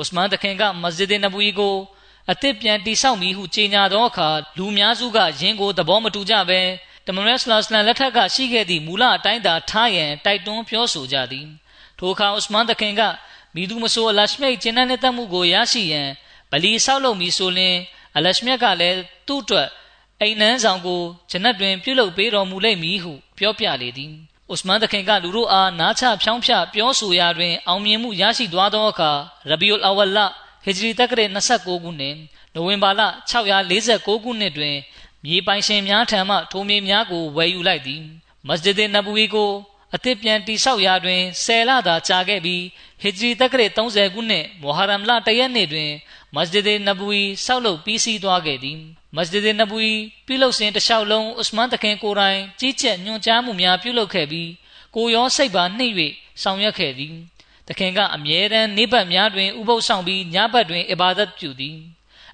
[0.00, 1.76] ဥစမန်တခင်ကမစဂျစ်နဘူီကို
[2.30, 4.28] အသစ်ပြန်တိဆောက်မည်ဟုကြေညာသောအခါ
[4.58, 6.60] လူများစုကယင်းကိုသဘောမတူကြဘဲ
[7.06, 11.46] တမန်ရဆလစလန်လက်ထက်ကရှိခဲ့သည့်မူလအတိုင်းသာထားရန်တိုက်တွန်းပြောဆိုကြသည်
[11.98, 13.02] ထိုအခါဥစမန်တခင်က
[13.54, 16.08] မိသူမဆိုအလရှမိတ်ကျင်းတဲ့တက်မှုကိုရရှိရန်
[16.50, 17.76] ဗလီဆောက်လုပ်မည်ဆိုလျှင်
[18.16, 19.68] အလရှမြတ်ကလည်းသူ့အတွက်
[20.20, 21.00] အိမ်နန်းဆောင်ကို
[21.30, 24.12] ဂျနတ်တွင် ပြုလုပ်ပေးတော်မူလိမ့်မည်ဟုပြောပြလေသည်
[24.52, 29.10] ဥစမန်တခင်ကလူတို့အားနားချဖြောင်းဖြပြောဆိုရာတွင် အောင်မြင်မှုရရှိသွားသောအခါ
[29.50, 30.18] ရဘီအူလ်အဝလ
[30.64, 32.16] ဟီဂျရီတက္ကရာ29ခုနှစ်
[32.54, 33.00] နိုဝင်ဘာလ
[33.56, 34.76] 646ခုနှစ်တွင်
[35.24, 38.02] မြေပိုင်ရှင်များထံမှထိုမြေများကိုဝယ်ယူလိုက်သည်
[38.48, 39.50] မစဂျစ်နဘူီကို
[39.94, 42.64] အသစ်ပြန်တိဆောက်ရာတွင်ဆယ်လသာကြာခဲ့ပြီး
[43.02, 45.90] ဟီဂျရီတက္ကရာ30ခုနှစ်မုဟာရမ်လတရက်နေ့တွင်
[46.34, 48.78] မစဂျစ်နဘူီဆောက်လုပ်ပြီးစီးသွားခဲ့သည်
[49.16, 49.92] မစဂျစ်နဘူီ
[50.26, 54.50] ပြုလုပ်စဉ်တစ်လျှောက်လုံးဥစမန်တခင်ကိုယ်တိုင်ကြီးကျက်ညွှန်ကြားမှုများပြုလုပ်ခဲ့ပြီး
[54.96, 55.94] ကိုရောစိတ်ပါနှိပ်၍
[56.42, 57.14] ဆောင်ရွက်ခဲ့သည်
[57.68, 61.76] တခင်ကအမြဲတမ်းနေဘက်များတွင်ဥပုသ်ဆောင်ပြီးညဘက်တွင်အဘာဒတ်ပြုသည်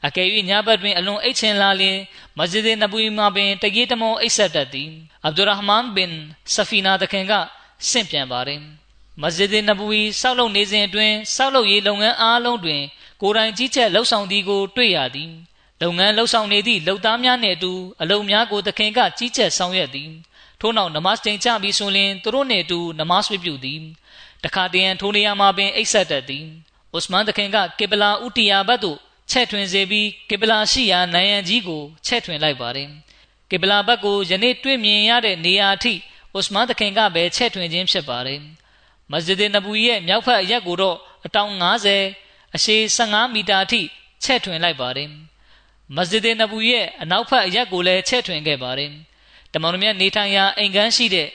[0.06, 1.98] အကယ်၍ညဘက်တွင်အလွန်အိတ်ချင်လာလျင်
[2.38, 4.90] မစဂျစ်နဘူီမှာပင်တပြေးတမောအိတ်ဆက်တတ်သည်
[5.24, 6.12] အဗ်ဒူရဟ်မန်ဘင်
[6.54, 7.32] ဆဖီနာတခင်က
[7.88, 8.60] ဆင့်ပြန်ပါတယ်
[9.22, 12.82] မစဂျစ်နဘူီစောက်လုပ်နေစဉ်အတွင်းစောက်လုပ်ရေးလုပ်ငန်းအားလုံးတွင်
[13.22, 15.30] ကိုယ်တိုင်ကြီးကြပ်လှုပ်ဆောင်သည်ကိုတွေ့ရသည်
[15.82, 20.10] လုပ်ငန်းလှုပ်ဆောင်နေသည့်လုပ်သားများနှင့်အတူအလုံများကိုတခင်ကကြီးကြပ်ဆောင်ရွက်သည်
[20.60, 23.80] ထို့နောက်နမတ်တင်ကြပြီးဆိုရင်သူတို့နှင့်အတူနမတ်ဝိပြုသည်
[24.44, 26.44] တခါတည်းရန်ထိုနေရာမှာပင်အိတ်ဆက်တတ်သည်
[26.96, 28.98] ဥစမန်တခင်ကကေဘလာဥတီယာဘတ်သို့
[29.30, 32.88] ချဲ့ထွင်စေပြီးကေဘလာရှိရာနိုင်ရန်ကြီးကိုချဲ့ထွင်လိုက်ပါတယ်
[33.50, 35.94] ကေဘလာဘတ်ကိုယနေ့တွေ့မြင်ရတဲ့နေရာအထိ
[36.36, 38.40] ဥစမန်တခင်ကပဲချဲ့ထွင်ခြင်းဖြစ်ပါတယ်
[39.12, 40.96] မစဂျစ်နဘူရဲ့မြောက်ဖက်အရက်ကိုတော့
[41.26, 41.52] အတောင်
[42.02, 43.80] 90အရှည်15မီတာအထိ
[44.24, 45.10] ချဲ့ထွင်လိုက်ပါတယ်
[45.96, 48.90] မစဂျစ်နဘူရဲ့အနောက်ဖက်အရက်ကိုလည်းချဲ့ထွင်ခဲ့ပါတယ်
[49.52, 51.28] တမန်တော်မြတ်နေထိုင်ရာအိမ်ခန်းရှိတဲ့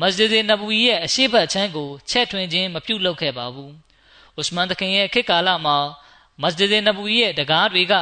[0.00, 3.72] မစဂျစ်နဘူရဲ့အရှိတ်ချမ်းကိုချဲ့ထွင်ခြင်းမပြုလုပ်ခဲ့ပါဘူး။
[4.40, 5.76] ဥစမန်တခင်ရဲ့ခေတ်ကာလမှာ
[6.42, 7.94] မစဂျစ်နဘူရဲ့တကားတွေက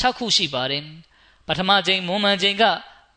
[0.00, 0.84] 6ခုရှိပါတယ်။
[1.46, 2.64] ပထမကြိမ်မွန်မှန်ကြိမ်က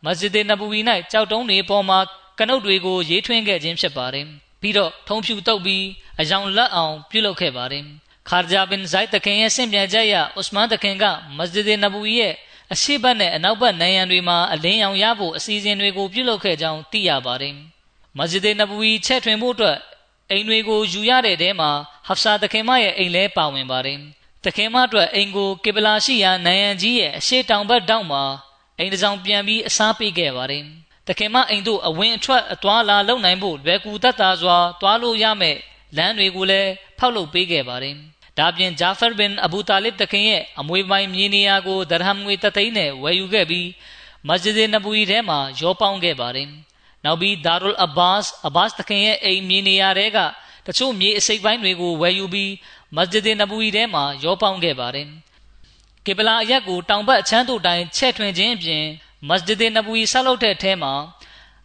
[0.05, 0.65] မစဂျစ်နဘူ၌
[1.11, 1.99] ကြောက်တုံးတွေပေါ်မှာ
[2.39, 4.25] ကနုတ်တွေကိုရေးထွင်းခဲ့ခြင်းဖြစ်ပါတယ်။
[4.61, 5.84] ပြီးတော့ထုံဖြူတုပ်ပြီး
[6.19, 7.84] အယောင်လက်အောင်ပြုလုပ်ခဲ့ပါတယ်။
[8.30, 11.05] ခါဂျာဘင်ဇိုက်တခင်ရဲ့ဆင့်ပြန်ချက်ရဥစမန်တခင်က
[11.38, 12.34] မစဂျစ်နဘူရဲ့
[12.73, 17.55] အရှိတ်ဘက်နဲ့အနောက်ဘက်နိုင်ငံတွေမှာအလင်းရောင်ရဖို့အစီအစဉ်တွေကိုပြုလုပ်ခဲ့ကြောင်းသိရပါတယ်။
[18.17, 19.78] မစဂျစ်နဘူီချက်ထွင်ဖို့အတွက်
[20.30, 21.71] အိမ်တွေကိုယူရတဲ့တဲမှာ
[22.07, 23.99] ဟဖ်ဆာတခင်မရဲ့အိမ်လဲပါဝင်ပါတယ်။
[24.48, 28.24] တခင်မအတွက်အိမ်ကိုကေဘလာရှိရာနိုင်ရန်ကြီးရဲ့အရှိတောင်ဘက်တောက်မှာ
[28.78, 30.64] အိမ်တစ်စောင်ပြန်ပြီးအစားပေးခဲ့ပါတယ်။
[31.08, 35.58] တခင်မအိမ်တို့အဝင်အထွက်အသွားလာလုပ်နိုင်ဖို့လွယ်ကူတတ်တာစွာသွားလို့ရမယ်
[35.98, 37.95] လမ်းတွေကိုလည်းဖောက်လုပ်ပေးခဲ့ပါတယ်။
[38.38, 43.68] ဒါပြင်ဂျာဖာဘင်အဘူတာလစ်တခင်ရဲ့အမွေပိုင်းမြေနေရာကိုဒရဟမ်ငွေတသိန်းနဲ့ဝယ်ယူခဲ့ပြီး
[44.28, 46.50] မစဂျစ်နဘူီထဲမှာရောပေါင်းခဲ့ပါတယ်။
[47.04, 50.20] နောက်ပြီးဒါရုလ်အဘာစ်အဘာစ်တခင်ရဲ့အိမ်မြေနေရာတွေက
[50.68, 52.52] တချို့မြေအစိပ်ပိုင်းတွေကိုဝယ်ယူပြီး
[52.96, 55.08] မစဂျစ်နဘူီထဲမှာရောပေါင်းခဲ့ပါတယ်။
[56.06, 58.84] ကေဘလာအရက်ကိုတောင်ဘက်အချမ်းတို့တိုင်းချဲ့ထွင်ခြင်းအပြင်
[59.30, 60.94] မစဂျစ်နဘူီဆောက်လုပ်တဲ့အထဲမှာ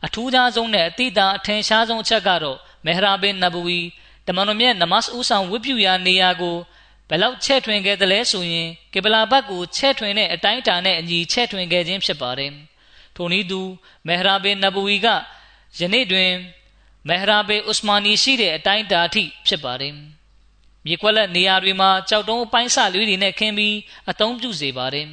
[0.07, 3.81] အထူးခြားဆုံးနဲ့အတိအတာအထင်ရှားဆုံးအချက်ကတော့မေဟရာဘင်နဘူီ
[4.27, 6.57] တမန်တော်မြတ်နမတ်ဦးဆောင်ဝတ်ပြုရာနေရာကို
[7.09, 12.53] ဘယ်လောက်ချဲ့ထွင်ခဲ့သလဲဆိုရင်ကေဘလာဘတ်ကိုချဲ့ထွင်တဲ့အတိုင်းအတာနဲ့အညီချဲ့ထွင်ခဲ့ခြင်းဖြစ်ပါတယ်။
[13.17, 13.61] ထိုနည်းတူ
[14.07, 15.07] မေဟရာဘေနဘူဝီက
[15.79, 16.31] ယနေ့တွင်
[17.09, 19.95] မေဟရာဘေဥစမာနီရှိတဲ့အတိုင်းတာအထိဖြစ်ပါတယ်
[20.87, 23.77] မြေကွက်လက်နေရာတွေမှာကြောက်တုံးအပိုင်းစလေးတွေနဲ့ခင်းပြီး
[24.11, 25.07] အသုံးပြုစေပါတယ်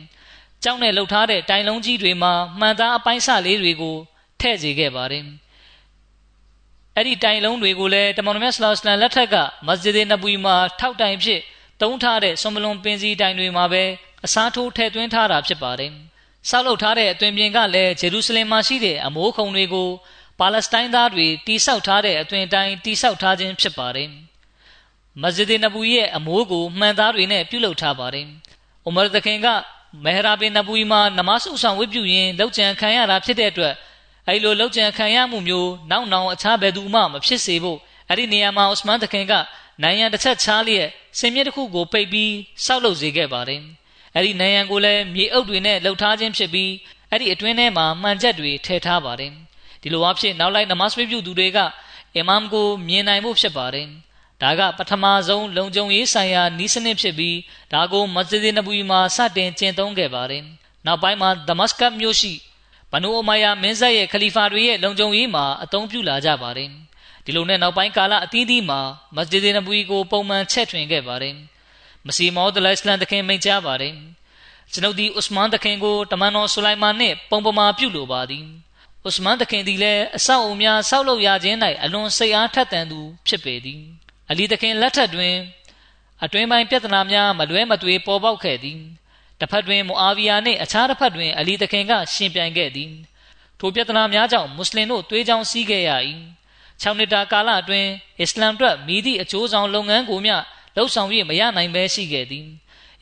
[0.64, 3.98] ကြောက်နဲ့လှုပ်ထားတဲ့တိုင်လုံးကြီးတွေမှာမှန်သားအပိုင်းစလေးတွေကို
[4.40, 5.24] ထည့်စေခဲ့ပါတယ်
[6.96, 9.36] အဲ့ဒီတိုင်လုံးတွေကိုလည်းတမန်တော်မြတ်ဆလောစလန်လက်ထက်က
[9.68, 11.42] မစဂျစ်နဘူမှာထောက်တိုင်ဖြစ်
[11.82, 13.84] တုံးထားတဲ့ဆွန်မလွန်ပင်စီတိုင်တွေမှာပဲ
[14.26, 15.92] အစားထိုးထည့်သွင်းထားတာဖြစ်ပါတယ်။
[16.50, 19.90] ဆောက်လုပ်ထားတဲ့အတွင်ပြင်ကလည်းဂျေရုဆလင်မှာရှိတဲ့အမိုးခုံတွေကို
[20.40, 24.12] ပါလက်စတိုင်းသားတွေတိဆောက်ထားတဲ့အသွင်တိုင်းတိဆောက်ထားခြင်းဖြစ်ပါတယ်။
[25.22, 28.26] မစဂျစ်နဘူရဲ့အမိုးကိုမှန်သားတွေနဲ့ပြုလုပ်ထားပါတယ်။
[28.86, 29.48] အိုမာသခင်က
[30.06, 33.74] မေဟရာဘင်နဘူမှာနမတ်ဥဆောင်ဝတ်ပြုရင်းလောက်ကျန်ခံရတာဖြစ်တဲ့အတွက်
[34.28, 37.80] အဲလိုလောက်ကျန်ခံရမှုမျိုးနောက်နောင်အခြားဘယ်သူမှမဖြစ်စေဖို့
[38.10, 39.34] အဲ့ဒီနေရာမှာဥစမန်သခင်က
[39.84, 40.88] နိုင်ငံတစ်ချက်ချားလျက်
[41.20, 42.34] စင်မြစ်တစ်ခုကိုပိတ်ပြီး
[42.66, 43.62] ဆောက်လုပ်စေခဲ့ပါတယ်။
[44.16, 46.72] အဲ့ဒီနိုင်ရန်ကိုလည်းမြေအုပ်တွေနဲ့လှုပ်ထားခြင်းဖြစ်ပြီး
[47.12, 49.32] အဲ့ဒီအတွင်းထဲမှာမှန်ချက်တွေထည့်ထားပါတယ်
[49.82, 51.58] ဒီလိုအဖြစ်နောက်လိုက်နမတ်ပြုသူတွေက
[52.16, 53.88] အီမမ်ကိုမြင်နိုင်ဖို့ဖြစ်ပါတယ်
[54.42, 57.38] ဒါကပထမဆုံးလုံခြုံရေးဆိုင်ရာနီးစနစ်ဖြစ်ပြီး
[57.74, 60.44] ဒါကိုမစဂျစ်နဘူမှာစတင်ကျင့်သုံးခဲ့ပါတယ်
[60.86, 62.34] နောက်ပိုင်းမှာဒမတ်စကတ်မြို့ရှိ
[62.92, 66.70] ဘနူအမယာမင်းဆက်ရဲ့ခလီဖာတွေရဲ့လုံခြုံရေးမှာအသုံးပြုလာကြပါတယ်
[67.26, 68.80] ဒီလိုနဲ့နောက်ပိုင်းကာလအသီးသီးမှာ
[69.16, 71.36] မစဂျစ်နဘူကိုပုံမှန်ချက်ထွင်ခဲ့ပါတယ်
[72.06, 73.94] မစီမောဒ်လိုင်စလန်တခင်မိန့်ကြားပါတယ်
[74.72, 78.46] ကျွန်ုပ်ဒီဥစမန်တခင်ကိုတမန်တော်ဆူလိုက်မာနှင့်ပုံပမာပြုလိုပါသည်
[79.08, 83.82] ဥစမန်တခင်သည်လည်းအဆောက်အုံများဆောက်လုပ်ရခြင်း၌အလွန်စိတ်အားထက်သန်သူဖြစ်ပေသည်
[84.32, 85.36] အလီတခင်လက်ထက်တွင်
[86.24, 88.80] အတွင်းပိုင်းပြဿနာများမလွဲမသွေပေါ်ပေါက်ခဲ့သည်
[89.40, 92.92] တစ်ဖက်တွင်မူအာဗီယာနှင့်အခြားတစ်ဖက်တွင်အလီတခင်ကရှင်ပြိုင်ခဲ့သည်
[93.60, 95.92] ထိုပြဿနာများကြောင့်မွတ်စလင်တို့သွေးကြောင်စီးခဲ့ရ၏
[96.82, 100.36] 6နှစ်တာကာလအတွင်းအစ္စလမ်အတွက်မိသည့်အကျိုးဆောင်လုပ်ငန်းကိုမျှ
[100.76, 102.46] လှုပ်ဆောင်၍မရနိုင်ပဲရှိခဲ့သည်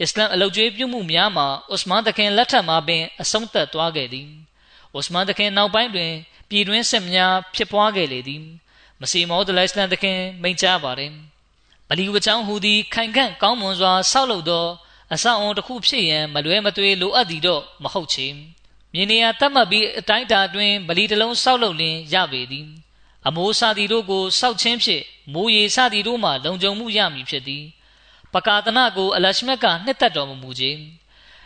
[0.02, 4.28] အစ္စလမ်အလုတ်ကျွေးပြုမှုများမှာဥစမန်တခင်လက်ထက်မှာပင်အဆုံးသတ်သွားခဲ့သည်
[4.98, 6.12] ဥစမန်တခင်နောက်ပိုင်းတွင်
[6.50, 8.44] ပြည်တွင်းစစ်များဖြစ်ပွားခဲ့လေသည်
[9.02, 11.12] မစီမောဒလိုင်စလန်တခင်မိန့်ကြားပါတယ်
[11.90, 14.66] ပလီဝချောင်းဟူသည်ခိုင်ခန့်ကောင်းမွန်စွာဆောက်လုပ်သော
[15.14, 18.28] အဆောက်အုံတစ်ခုဖြစ်ရန်မလွဲမသွေလိုအပ်သည်တော့မဟုတ်ချေ
[18.94, 22.68] မြေနေရာတတ်မှတ်ပြီးအတိုင်းအတာတွင်ဗလီတစ်လုံးဆောက်လုပ်လင်ရပေသည်
[23.28, 27.64] အမိုးစာသည်တို့ကိုစောက်ချင်းဖြင့်မိုးရေစသည်တို့မှလုံခြုံမှုရမည်ဖြစ်သည်
[28.34, 30.80] ပကာတနာကိုအလရှမက်ကနှစ်သက်တော်မမူခြင်း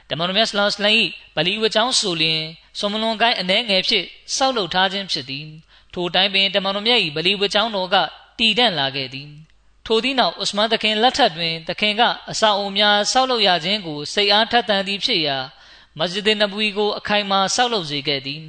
[0.09, 2.41] ဓမ္မတော်မြတ်ဆလောစလိုင်းဗလီဝချောင်းဆိုလျင်
[2.77, 5.45] ဆွန်မလွန်ကိုင်းအနှဲငယ်ဖြင့်စောက်လုပ်ထားခြင်းဖြစ်သည်
[5.93, 7.95] ထိုတိုင်းပင်ဓမ္မတော်မြတ်၏ဗလီဝချောင်းတော်က
[8.39, 9.29] တည်တံ့လာခဲ့သည်
[9.85, 15.37] ထိုသည့်နောက်ဥစမန်တခင်လက်ထက်တွင်တခင်ကအစာအုံများဆောက်လုပ်ရခြင်းကိုစိတ်အားထက်သန်သည်ဖြစ်ရာ
[15.97, 18.41] မစဂျစ်နဘူီကိုအခိုင်အမာဆောက်လုပ်စေခဲ့သည်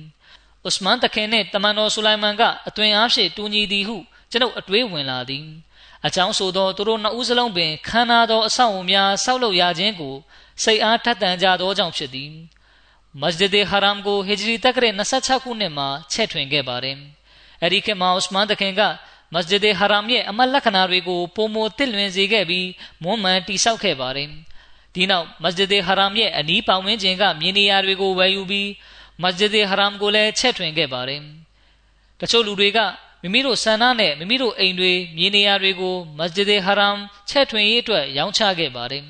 [0.69, 3.97] ဥစမန်တခင်နှင့်တမန်တော်ဆူလိုင်မန်ကအသွင်အားဖြင့်တူညီသည်ဟု
[4.31, 5.45] ကျွန်ုပ်အတွေးဝင်လာသည်
[6.07, 10.15] အကြောင်းဆိုသောသူတို့နှစ်ဦးစလုံးပင်ခန္ဓာသောအဆောက်အုံများဆောက်လုပ်ရခြင်းကို
[10.63, 12.31] စိတ်အားထက်သန်ကြသောကြောင့်ဖြစ်သည်
[13.21, 16.99] မစဂျစ်ဟရမ်ကိုဟီဂျရီတက္ကရာ26ခုနှစ်မှာချဲ့ထွင်ခဲ့ပါတယ်
[17.63, 18.83] အဲဒီခေတ်မှာဥစမန်တခင်က
[19.35, 22.69] မစဂျစ်ဟရမ်ရဲ့အမတ်လက္ခဏာတွေကိုပုံမတစ်လွင်စေခဲ့ပြီး
[23.03, 24.29] မွမ်းမံတိဆောက်ခဲ့ပါတယ်
[24.95, 28.71] ဒီနောက်မစဂျစ်ဟရမ်ရဲ့အနီးပတ်ဝန်းကျင်ကမြေနေရာတွေကိုဝယ်ယူပြီး
[29.23, 31.21] မစဂျစ်ဟရမ်ကိုလည်းချဲ့ထွင်ခဲ့ပါတယ်
[32.21, 32.79] တချို့လူတွေက
[33.23, 36.97] မိမိတို့ဆန္ဒနဲ့မိမိတို့အိမ်တွေမြေနေရာတွေကိုမစဂျစ်ဟရမ်
[37.31, 39.05] ချဲ့ထွင်ရေးအတွက်ရောင်းချခဲ့ပါတယ်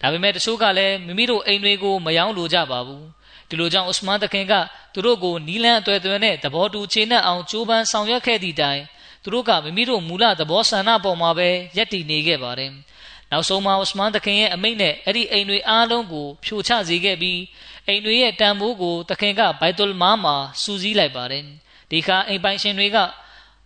[0.00, 3.04] ဒါပေမဲ့တချို့ကလည်းမိမိတို့အိမ်တွေကိုမယောင်းလိုကြပါဘူး
[3.48, 4.52] ဒီလိုကြောင့်ဥစမန်တခင်က
[4.92, 8.82] သူတို့ကိုနီလန်အသွဲသွဲနဲ့သဘောတူခြေနှက်အောင်ကြိုးပမ်းဆောင်ရွက်ခဲ့သည့်တိုင်
[9.22, 12.72] သူတို့ကမိမိတို့မူလသဘောဆန္ဒပေါ်မှာပဲယက်တည်နေခဲ့ပါတယ်
[13.30, 17.40] နောက်ဆုံးမှာဥစမန်တခင်ရဲ့အမိန့်နဲ့အဲ့ဒီအိမ်တွေအားလုံးကိုဖြိုချစေခဲ့ပြီး
[17.86, 21.44] အိမ်တွေရဲ့တန်ဖိုးကိုတခင်ကဘိုက်တုလ်မာမှာစူးစီးလိုက်ပါတယ်
[21.90, 22.98] ဒီခါအိမ်ပိုင်ရှင်တွေက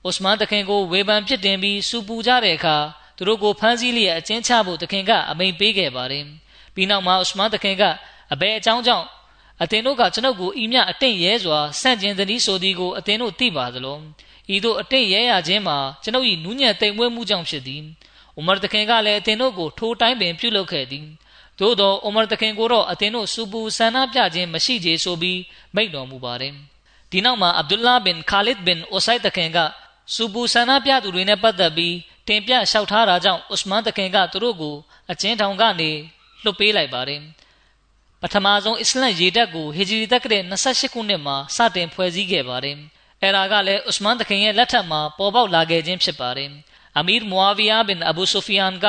[0.09, 2.77] ဥစမန်တခင်ကိုဝေဖန်ပြစ်တင်ပြီးစူပူကြတဲ့အခါ
[3.17, 6.25] သူတို့ကိုဖမ်းဆီးလျက်အကျဉ်းချဖို့တခင်ကအမိန့်ပေးခဲ့ပါတယ်
[6.75, 7.83] ပြီးနောက်မှာဥစမန်တခင်က
[8.33, 9.07] အဘယ်အကြောင်းကြောင့်
[9.63, 13.99] အသင်တို့ကကျွန်ုပ်ကိုဤမြအတင့်ရဲစွာဆန့်ကျင်သည်ဆိုသည်ကိုအသင်တို့သိပါသလော
[14.55, 17.83] ဤသို့အတင့်ရဲရခြင်းမှာကျွန်ုပ်၏နူးညံ့တိမ်မွေးမှုကြောင့်ဖြစ်သည်
[18.39, 21.07] ဥမာတခင်ကလည်းအသင်တို့ကိုထိုတိုင်းပင်ပြုလုပ်ခဲ့သည်
[21.59, 25.41] သို့သောဥမာတခင်ကိုတော့အသင်တို့စူပူဆန္ဒပြခြင်းမရှိသေးဆိုပြီး
[25.75, 26.55] မိန့်တော်မူပါတယ်
[27.11, 29.59] ဒီနောက်မှာအဗ်ဒူလာဘင်ခါလစ်ဘင်အိုဆိုင်တခင်က
[30.15, 31.97] စူပူဆန္ဒပြသူတွေနဲ့ပတ်သက်ပြီး
[32.29, 34.75] တင်ပြလျှောက်ထားတာကြောင့်ဥစမန်တခင်ကသူတို့ကို
[35.11, 35.91] အချင်းထောင်ကနေ
[36.45, 37.21] လွတ်ပေးလိုက်ပါတယ်
[38.25, 42.77] ပထမဆုံးအစ္စလမ်ရေတပ်ကိုဟီဂျရီတက္ကရာ28ခုနှစ်မှာစတင်ဖွဲ့စည်းခဲ့ပါတယ်။
[43.23, 46.51] အဲဒါကလည်းဥစမန်တခင်ရဲ့လက်ထက်မှာပေါ်ပေါက်လာခဲ့ခြင်းဖြစ်ပါတယ်။
[46.99, 48.87] အမီရ်မူအာဗီယာဘင်အဘူဆိုဖီယန်က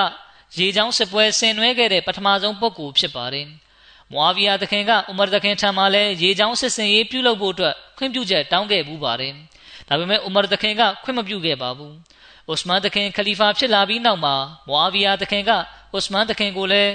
[0.58, 3.48] ရေချောင်းစစ်ပွဲဆင်နွှဲခဲ့တဲ့ပထမဆုံးပုဂ္ဂိုလ်ဖြစ်ပါတယ်။
[4.12, 9.34] မူအာဗီယာတခင်ကဥမာတခင်ထံမှာလည်းရေချောင်းစစ်စင်ရေးပြုလုပ်ဖို့အတွက်ခွင့်ပြုချက်တောင်းခဲ့ဘူးပါတယ်။
[9.88, 11.94] ဒါပေမဲ့ဥမာတခင်ကခွင့်မပြုခဲ့ပါဘူး။
[12.52, 14.36] ဥစမန်တခင်ခလီဖာဖြစ်လာပြီးနောက်မှာ
[14.68, 15.52] မူအာဗီယာတခင်က
[15.98, 16.92] ဥစမန်တခင်ကိုလည်း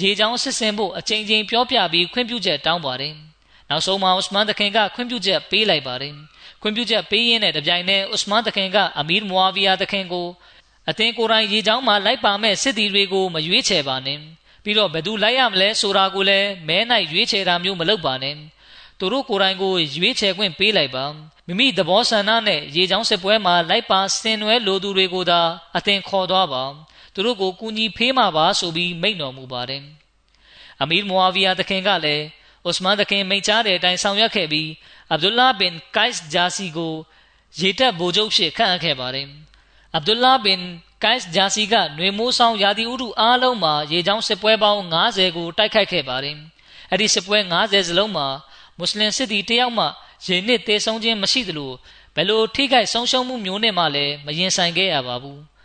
[0.00, 3.14] ရေချောင်းစစ်စင်ဖို့အချိန်ချင်းပြောပြပြီးခွင့်ပြုချက်တောင်းပါတယ်။
[3.68, 6.14] နောက်ဆုံးမှာဥစမန်တခင်ကခွင့်ပြုချက်ပေးလိုက်ပါတယ်။
[6.62, 10.26] ခွင့်ပြုချက်ပေးရင်းနဲ့တပြိုင်နက်ဥစမန်တခင်ကအမီရ်မွာဗီယာတခင်ကို
[10.90, 14.18] အသင်ကိုယ်တိုင်ရေချောင်းမှာလိုက်ပါမဲ့စစ်သည်တွေကိုမရွေးချယ်ပါနဲ့။
[14.64, 18.34] ပြီးတော့ဘယ်သူလိုက်ရမလဲဆိုတာကိုလည်းမဲနိုင်ရွေးချယ်တာမျိုးမလုပ်ပါနဲ့။
[18.98, 21.04] သူတို့ကိုယ်တိုင်ကိုရွေးချယ်ခွင့်ပေးလိုက်ပါ။
[21.46, 25.40] မိမိသဘောဆန္ဒနဲ့ရေချောင်းစစ်ပွဲမှာလိုက်ပါဆင်နွဲလိုသူတွေကိုသာ
[25.76, 26.64] အသင်ခေါ်သွားပါ။
[27.16, 29.82] သူတို့ကိုကူညီဖေးမှာပါဆိုပြီးမိန့်တော်မူပါတယ်။
[30.82, 32.24] အမီရ်မူအာဗီယာတခင်ကလည်း
[32.68, 34.68] ဥစမန်တခင်မိန့်ကြားတဲ့အတိုင်းဆောင်ရွက်ခဲ့ပြီး
[35.10, 36.94] အဗ်ဒူလာဘင်ကိုက်စ်ဂျာစီကို
[37.60, 39.26] ရေတပ်ဗိုလ်ချုပ်ဖြစ်ခန့်အပ်ခဲ့ပါတယ်။
[39.94, 40.60] အဗ်ဒူလာဘင်
[41.04, 46.36] ကိုက်စ်ဂျာစီကຫນွေမိုးဆောင်ယာဒီဥရုအားလုံးမှာရေချောင်းစစ်ပွဲပေါင်း90ကိုတိုက်ခိုက်ခဲ့ပါတယ်။
[46.90, 48.26] အဲ့ဒီစစ်ပွဲ90စလုံးမှာ
[48.78, 49.86] မွတ်စလင်စစ်သည်တယောက်မှ
[50.26, 51.72] ရေနစ်တေဆုံးခြင်းမရှိသလို
[52.14, 55.40] ဘယ်လိုထိခိုက်ဆုံးရှုံးမှုမျိုးနဲ့မှလည်းမရင်ဆိုင်ခဲ့ရပါဘူး။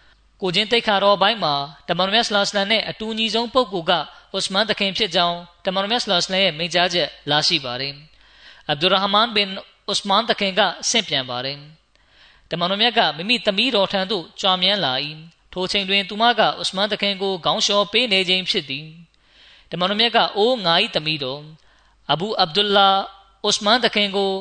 [0.41, 1.53] ကိုချင်းတိတ်ခါတော်ဘိုင်းမှာ
[1.89, 3.93] တမန်တော်မြတ်ဆလောစလန်နဲ့အတူညီဆုံးပုဂ္ဂိုလ်က
[4.37, 7.93] ဥစမန်တခင်ဖြစ်ကြောင်းတမန်တော်မြတ်ဆလောစလန်ရဲ့မိန့်ကြားချက်လာရှိပါတယ်။
[8.69, 9.47] အဗ်ဒူရဟမန်ဘင်
[9.91, 11.57] ဥစမန်တခင်ကဆင့်ပြန်ပါတယ်။
[12.51, 14.93] တမန်တော်မြတ်ကမိမိသမီးတော်ထံသို့ကြွားမြန်းလာ၏။
[15.53, 18.85] ထိုချိန်တွင်သူမကဥစမန်တခင်ကိုခေါင်းလျှော်ပေးနေခြင်းဖြစ်သည်။
[19.71, 21.41] တမန်တော်မြတ်ကအိုးငါ၏သမီးတော်
[22.11, 22.89] အဘူအဗ်ဒူလာ
[23.47, 24.31] ဥစမန်တခင်ကို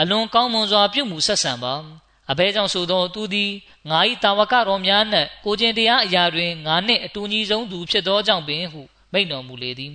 [0.00, 1.74] အလွန်ကောင်းမွန်စွာပြုမှုဆက်ဆံပါ။
[2.30, 3.50] အဘဲကြောင့်ဆိုသောသူသည်
[3.90, 8.80] ငါ၏တာဝကတော်များနှင့်ကိုကျင်တရားအရာတွင်ငါနှင့်အတူညီဆုံးသူဖြစ်သောကြောင့်ပင်ဟု
[9.12, 9.94] မိန့်တော်မူလေသည်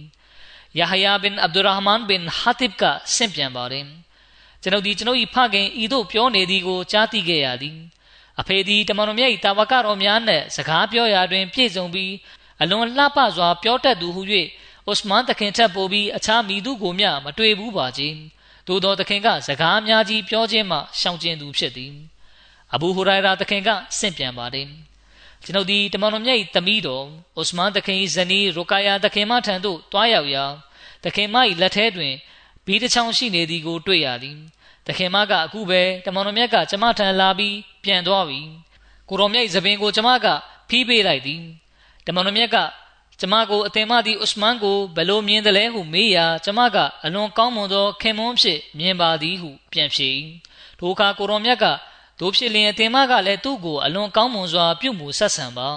[0.79, 2.83] ယဟယာဘင်အဗ်ဒူရဟမန်ဘင်ဟာတစ်က
[3.15, 3.85] ဆင့်ပြန်ပါတယ်
[4.61, 7.77] ကျွန်ုပ်ဒီကျွန်ုပ်၏ဖခင်ဤသို့ပြောနေသည်ကိုကြားသိခဲ့ရသည်
[8.39, 12.13] အဖေသည်တမန်တော်မြတ်၏တာဝကတော်များနှင့်စကားပြောရာတွင်ပြည့်စုံပြီး
[12.61, 14.21] အလွန်လှပစွာပြောတတ်သူဟု၍
[14.91, 18.17] ဥစမန်တခင်ထက်ပိုပြီးအခြားမိသူကိုမျှမတွေ့ဘူးပါခြင်း
[18.67, 21.93] သို့သောတခင်ကစကားများကြီးပြောခြင်းမှရှောင်ကျဉ်သူဖြစ်သည်
[22.75, 24.67] အဘူဟူရိုင်ရာတခင်ကဆင့်ပြန်ပါတယ်
[25.43, 27.05] ကျွန်ုပ်ဒီတမန်တော်မြတ်၏သမီးတော်
[27.41, 30.45] ဥစမန်တခင်၏ဇနီးရိုကာယာတခင်မထံသို့တွားရောက်ရာ
[31.03, 32.13] တခင်မ၏လက်ထဲတွင်
[32.65, 34.37] ဘီးတစ်ချောင်းရှိနေသည်ကိုတွေ့ရသည်
[34.87, 38.41] တခင်မကအခုပဲတမန်တော်မြတ်ကကျမထံလာပြီးပြန်သွားပြီ
[39.09, 40.27] ကိုတော်မြတ်၏သပင်ကိုကျမက
[40.69, 41.41] ဖီးပေးလိုက်သည်
[42.07, 42.57] တမန်တော်မြတ်က
[43.19, 50.09] ကျမကိုအသင်မသည်ဥစမန်ကိုဘယ်လိုမြင်တယ်လဲဟုမေးရာကျမကအလွန်ကောင်းမွန်သောခင်မွန်းဖြစ်မြင်ပါသည်ဟုပြန်ဖြေ
[50.79, 51.65] ထိုအခါကိုတော်မြတ်က
[52.23, 55.69] တို့ဖြစ်လျင်အသင်မကလည်းသူ့ကိုအလွန်ကောင်းမွန်စွာ ပြုမှုဆက်ဆံပါ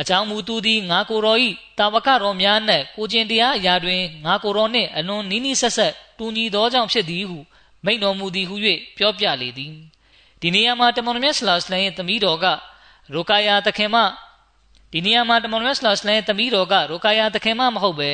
[0.00, 1.38] အကြောင်းမူသူသည်ငါကိုယ်တော်၏
[1.78, 7.38] တာဝကတော်များနှင့်ကိုကျင်တရားအရာတွင်ငါကိုယ်တော်နှင့်အလွန်နီးနီးဆက်ဆက်တူညီသောကြောင့်ဖြစ်သည်ဟု
[7.84, 8.56] မိန့်တော်မူသည်ဟု၍
[8.96, 9.72] ပြောပြလေသည်
[10.40, 12.46] ဒီနေရာမှာတမန်တော်မြတ်ဆလာစလန်ရဲ့သမီးတော်က
[13.14, 13.96] ရိုကာယာတခင်မ
[14.92, 18.10] ဒီနေရာမှာတမန်တော်ဆလ္လာလဟ်အလိုင်းသမီးတော်ကရိုကာယာတခင်မမဟုတ်ပဲ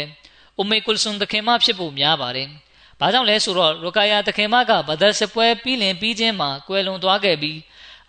[0.59, 2.49] အူမေကုလ်ဆွန်တခင်မဖြစ်ဖို့များပါတယ်။
[3.03, 7.59] ဘာကြောင့်လဲဆိုတော့ရိုကာယာတခင်မကဘဒရ်စပွဲပြီးလင်ပြီးချင်းမှာကွယ်လွန်သွားခဲ့ပြီး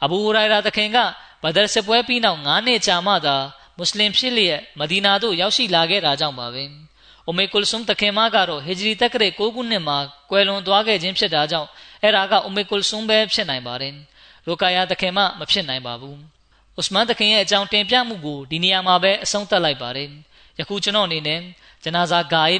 [0.03, 0.97] အဘူဟူရိုင်ရာတခင်က
[1.43, 3.35] ဘဒရ်စပွဲပြီးနောက်9နှစ်ကြာမှသာ
[3.77, 6.63] မွတ်စလင်ဖြစ်လျက်မဒီနာသို့ရောက်ရှိလာခဲ့တာကြောင့်ပါပဲ။
[7.27, 9.97] အူမေကုလ်ဆွန်တခင်မကတော့ဟီဂျရီတက္ကရာ9ခုနှစ်မှာ
[10.29, 11.69] ကွယ်လွန်သွားခဲ့ခြင်းဖြစ်တာကြောင့်
[12.01, 13.93] အဲ့ဒါကအူမေကုလ်ဆွန်ပဲဖြစ်နိုင်ပါတယ်။
[14.47, 16.17] ရိုကာယာတခင်မမဖြစ်နိုင်ပါဘူး။
[16.79, 20.09] ဥစမန်တခင်ရဲ့အကြောင်းတင်ပြမှုကိုဒီနေရာမှာပဲအဆုံးသတ်လိုက်ပါတယ်။
[20.59, 21.39] ယခုကျွန်တော်အနေနဲ့
[21.83, 22.57] ဂျနာဇာဂိုင်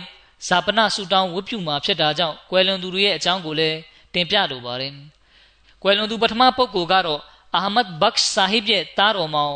[0.48, 3.78] ဇာပနဆူတောင်းဝတ်ပြုမှာဖြစ်တာကြောင့်ကွယ်လွန်သူတွေရဲ့အကြောင်းကိုလည်း
[4.14, 4.94] တင်ပြလိုပါတယ်။
[5.84, 7.22] ကွယ်လွန်သူပထမပုဂ္ဂိုလ်ကတော့
[7.56, 9.56] အာဟမတ်ဘက်ဆာဟစ်ရဲ့တားတော်မောင်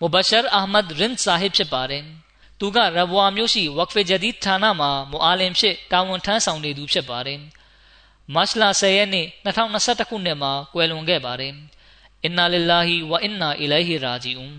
[0.00, 2.02] မူဘရှာအာဟမတ်ရင်ဆာဟစ်ဖြစ်ပါတယ်။
[2.58, 7.38] သူကရဘွာမျိုးရှိဝက်ဖေဂျဒီဌာနမှာမူအာလင်ဖြစ်တာဝန်ထမ်းဆောင်နေသူဖြစ်ပါတယ်။
[8.34, 11.52] မတ်လာ10ရက်နေ့2021ခုနှစ်မှာကွယ်လွန်ခဲ့ပါတယ်။
[12.24, 14.56] အင်နာလ illah ဝအင်နာအီလိုင်ဟီရာဂျီအွန်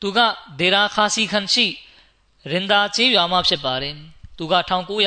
[0.00, 0.18] သူက
[0.58, 1.66] ဒေရာခါစီခန်ရှိ
[2.50, 3.96] ရင်ဒါချေးရွာမှာဖြစ်ပါတယ်။
[4.42, 4.56] သူက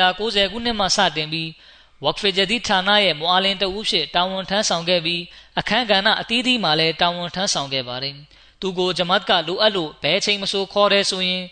[0.01, 1.49] 1990ခုနှစ်မှာစတင်ပြီး
[2.03, 5.21] ဝက်ဖေဂျဒီဌာနရဲ့မွာလင်တဦးဖြစ်တာဝန်ထမ်းဆောင်ခဲ့ပြီး
[5.59, 8.15] အခမ်းကဏ္ဍအသီးသီးမှာလည်းတာဝန်ထမ်းဆောင်ခဲ့ပါတယ်။
[8.61, 11.43] သူကိုဂျမတ်ကလိုအပ်လို့ဘဲချိန်မဆိုခေါ်တယ်ဆိုရင်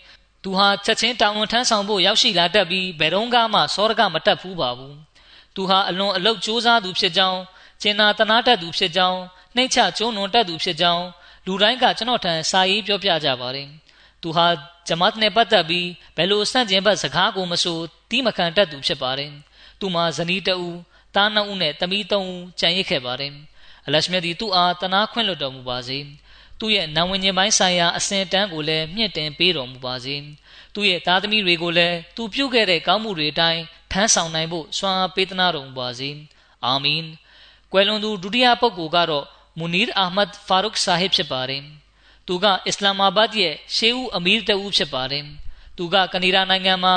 [0.42, 4.94] သူဟာချက်ချင်းတာဝန်ထမ်းဆောင်ဖို့ရောက်ရှိလာတတ်ပြီးဘယ်တော့မှစောရကမတက်ဘူးပါဘူး။
[5.54, 7.40] သူဟာအလွန်အလုတ်စူးစမ်းသူဖြစ်ကြောင်း
[7.82, 9.20] ကျင်နာတနာတတ်သူဖြစ်ကြောင်း
[9.56, 11.04] နှိမ့်ချကျုံးနွန်တတ်သူဖြစ်ကြောင်း
[11.46, 13.68] လူတိုင်းကကျွန်တော်ထံစာရေးပြောပြကြပါတယ်။
[14.24, 14.46] သူဟာ
[14.88, 17.78] ဂျမတ်နဲ့ပတ်သက်ပြီးဘယ်လိုဆန့်ကျင်ဘက်စကားကိုမဆို
[18.10, 19.30] တီးမခံတတ်သူဖြစ်ပါတယ်။
[19.80, 20.76] သူမှာဇနီးတဦး
[21.14, 23.32] တားနှစ်ဦးနဲ့တမီးသုံးဦးကြံရစ်ခဲ့ပါတယ်။
[23.86, 25.98] အလရှမြတ်ဒီသူ့အားတနာခွင့်လွှတ်တော်မူပါစေ။
[26.58, 30.16] သူ့ရဲ့နာဝင်ခြင်းပိုင်းဆိုင်ရာအစဉ်တန်းကိုလည်းမြင့်တင်ပေးတော်မူပါစေ။
[30.74, 33.62] သူ့ရဲ့သားသမီးတွေကိုလည်းသူပြုခဲ့တဲ့ကောင်းမှုတွေအတိုင်း
[33.92, 36.10] ထမ်းဆောင်နိုင်ဖို့စွမ်းအားပေးသနာတော်မူပါစေ။
[36.64, 37.02] အာမင်။
[37.72, 39.24] ကွယ်လွန်သူဒုတိယပုဂ္ဂိုလ်ကတော့
[39.58, 41.64] မူနီရ်အာမတ်ဖာရုခ်ဆာဟစ်ဖြစ်ပါတယ်။
[42.26, 45.24] သူကအစ္စလာမာဘတ်ရဲ့ရှေးဦးအမီးတဦးဖြစ်ပါတယ်။
[45.76, 46.96] သူကကနေဒါနိုင်ငံမှာ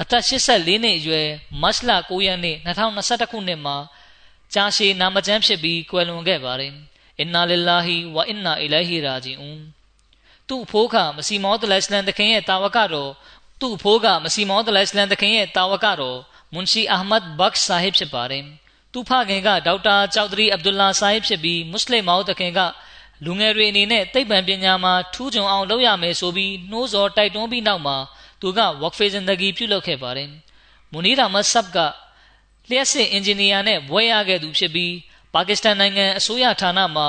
[0.00, 1.28] အသက်84နှစ်အရွယ်
[1.62, 3.76] မတ်လ9ရက်နေ့2021ခုနှစ်မှာ
[4.54, 6.72] ကြာရှည်နာမကျန်းဖြစ်ပြီးကွယ်လွန်ခဲ့ပါတယ်။
[7.20, 9.60] အင်နာလ illah ဝအင်နာအီလိုင်ဟီရာဂျီအွန်
[10.48, 13.10] သူ့အဖိုးကမစီမောဒလစ်လန်တခင်ရဲ့တာဝကတော်
[13.60, 16.18] သူ့အဖိုးကမစီမောဒလစ်လန်တခင်ရဲ့တာဝကတော်
[16.52, 18.44] မွန်ရှိအာမတ်ဘက်ဆာဟစ်ဖြစ်ပါတယ်။
[18.92, 22.60] သူ့ဖခင်ကဒေါက်တာကျောက်ဒရီအဗ်ဒူလာဆာဟစ်ဖြစ်ပြီးမွတ်စလင်မောတခင်က
[23.24, 27.96] လူငယ်တွေအနေနဲ့သိပ္ပံပညာမှာထူးချွန်အောင်လုပ်ရမယ်ဆိုပြီးနှိုးဆော်တိုက်တွန်းပြီးနောက်မှာ
[28.40, 30.28] သူက work phase ဇင်ဒဂီပြုလုပ်ခဲ့ပါတယ်။
[30.92, 31.78] မူနီရာမတ်ဆပ်က
[32.70, 34.94] လျှက်စစ်အင်ဂျင်နီယာနဲ့ဘွဲရခဲ့သူဖြစ်ပြီး
[35.34, 37.08] ပါကစ္စတန်နိုင်ငံအစိုးရဌာနမှာ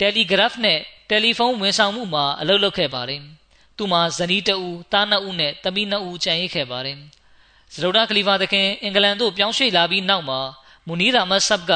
[0.00, 3.20] Telegraph နဲ့တယ်လီဖုန်းဝန်ဆောင်မှုမှာအလုပ်လုပ်ခဲ့ပါတယ်။
[3.76, 4.60] သူမှာဇနီးတဦး၊
[4.92, 6.98] သားနှစ်ဦးနဲ့သမီးနှစ်ဦးကျန်ရစ်ခဲ့ပါတယ်။
[7.72, 10.40] ဇရုဒာခလီဖာသခင်အင်္ဂလန်သို့ပြောင်းရွှေ့လာပြီးနောက်မှာ
[10.86, 11.72] မူနီရာမတ်ဆပ်က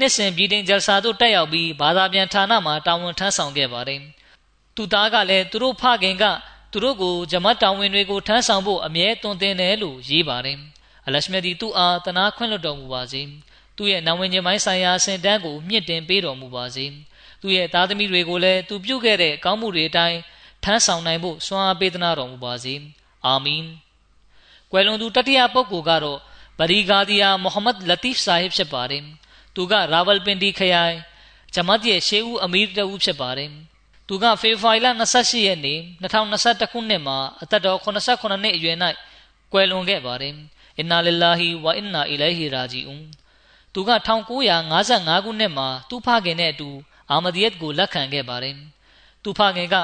[0.00, 4.00] နှစ်စဉ်ပြည်တင်ဂျယ်ဆာတို့တက်ရောက်ပြီးဘာသာပြန်ဌာနမှာတာဝန်ထမ်းဆောင်ခဲ့ပါတယ်။
[4.76, 6.24] သူသားကလည်းသူတို့ဖခင်က
[6.72, 10.58] သူတို့ကိုဂျမတ်တာဝန်တွေကိုထမ်းဆောင်ဖို့အမြဲတွင်တင်တယ်လို့ရေးပါတယ်။
[11.06, 13.22] အလရှမြဒီသူ့အားတနာခွင့်လွှတ်တော်မူပါစေ။
[13.76, 16.84] သူ့ရဲ့နာဝင်ခြင်းပိုင်းဆိုင်ရာအစဉ်တန်းကိုမြင့်တင်ပေးတော်မူပါစေ။
[17.40, 20.18] သူ့ရဲ့သားသမီးတွေကိုလည်းသူပြုခဲ့တဲ့ကောင်းမှုတွေအတိုင်း
[20.64, 22.74] ထမ်းဆောင်နိုင်ဖို့စွမ်းအားပေးသနာတော်မူပါစေ။
[23.26, 23.64] အာမင်။
[24.70, 26.18] ကွယ်လွန်သူတတိယပုဂ္ဂိုလ်ကတော့
[26.58, 29.04] ဗရီဂါဒီယာမိုဟမ္မဒ်လတီဖ်ဆာဟစ်ဖြစ်ပါတယ်။
[29.60, 30.96] သူကရာဝလ်ပင်ဒီခရိုင်
[31.54, 33.50] ဂျမတ်ရဲ့ရှေးဦးအမီးတဦးဖြစ်ပါတယ်။
[34.08, 34.86] သူကဖေဖော်ဝါရီလ
[35.16, 38.76] 28ရက်နေ့2021ခုနှစ်မှာအသက်တော်89နှစ်အရွယ်၌
[39.52, 40.34] ကွယ်လွန်ခဲ့ပါတယ်။
[40.78, 43.04] အင်နာလ illah ဝအင်နာအီလိုင်ဟီရာဂျီအွန်
[43.74, 46.70] သူက1955ခုနှစ်မှာသူ့ဖခင်နဲ့အတူ
[47.10, 48.56] အာမဒီယတ်ကိုလက်ခံခဲ့ပါတယ်။
[49.22, 49.76] သူ့ဖခင်က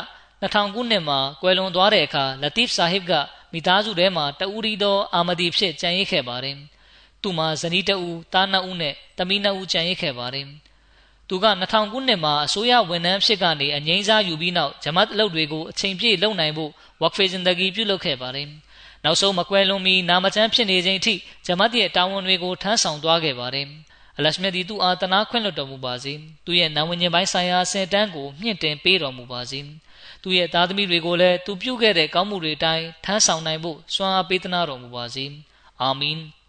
[0.43, 3.13] 2000ခုနှစ်မှာကွယ်လွန်သွားတဲ့အခါလတီဖ်ဆာဟစ်က
[3.53, 6.57] မိသားစုထဲမှာတဦးရီသောအာမဒီဖြစ်ကြံရစ်ခဲ့ပါတယ်။
[7.23, 10.47] သူ့မှာဇနီးတဦးသားနှစ်ဦးနဲ့သမီးနှစ်ဦးကျန်ရစ်ခဲ့ပါတယ်။
[11.29, 18.49] သူက2000ခုနှစ်မှာအစိုးရဝန်ထမ်းဖြစ်ကနေအငိမ့်စားယူပြီးနောက်ဂျမတ်အလုပ်တွေကိုအချိန်ပြည့်လုပ်နိုင်ဖို့ဝက်ဖေဇင်ဒဂီပြုလုပ်ခဲ့ပါတယ်။
[19.05, 21.15] နောက်ဆုံးမကွဲလွန်မီနာမကျန်းဖြစ်နေချိန်ထိ
[21.47, 23.67] ဂျမတ်ရဲ့တာဝန်တွေကိုထမ်းဆောင်သွားခဲ့ပါတယ်။
[24.19, 26.13] အလရှမြတ်ဒီသူအားတနာခွင့်လွှတ်တော်မူပါစေ။
[26.45, 29.61] သူရဲ့နာဝင်ခြင်းပိုင်းဆိုင်ရာဆင်တန်းကိုမြင့်တင်ပေးတော်မူပါစေ။
[30.23, 35.25] သူရဲ့သားသမီးတွေကိုလည်းသူပြုခဲ့တဲ့ကောင်းမှုတွေအတိုင်းထမ်းဆောင်နိုင်ဖို့စွမ်းအားပေးသနာတော်မူပါစေ။
[35.83, 36.19] အာမင်။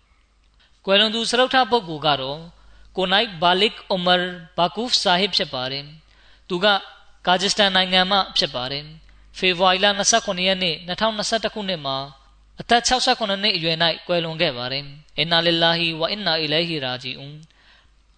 [0.89, 2.39] ကွယ်လွန်သူစရုပ်ထပုဂ္ဂိုလ်ကတော့
[2.97, 4.15] ကိုနိုင်ဘာလစ်အူမာ
[4.57, 5.85] ဘာကူဖ်ဆာဟစ်ဖြစ်ပါတယ်။
[6.49, 6.65] သူက
[7.27, 8.83] ကာဂျစ္စတန်နိုင်ငံမှဖြစ်ပါတယ်။
[9.37, 11.97] ဖေဖော်ဝါရီလ29ရက်နေ့2021ခုနှစ်မှာ
[12.61, 13.77] အသက်68နှစ်အရွယ်၌
[14.07, 14.83] ကွယ်လွန်ခဲ့ပါတယ်။
[15.17, 17.35] အင်နာလ illah ဝအင်နာအီလိုင်ဟီရာဂျီအွန်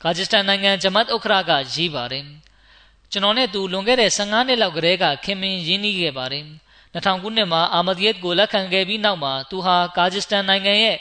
[0.03, 2.26] ကာဂျစ္စတန်နိုင်ငံဂျမတ်ဥခရာကရေးပါတယ်။
[3.11, 6.43] ကျွန်တော်နဲ့သူလွန်ခဲ့တဲ့15နှစ်လောက်ကတည်းကခင်မင်ရင်းနှီးခဲ့ပါတယ်။
[6.93, 10.97] 2000ခုနှစ်မှာအာမဒီယတ်ကိုလက်ခံခဲ့ပြီးနောက်မှာသူဟာကာဂျစ္စတန်နိုင်ငံရဲ့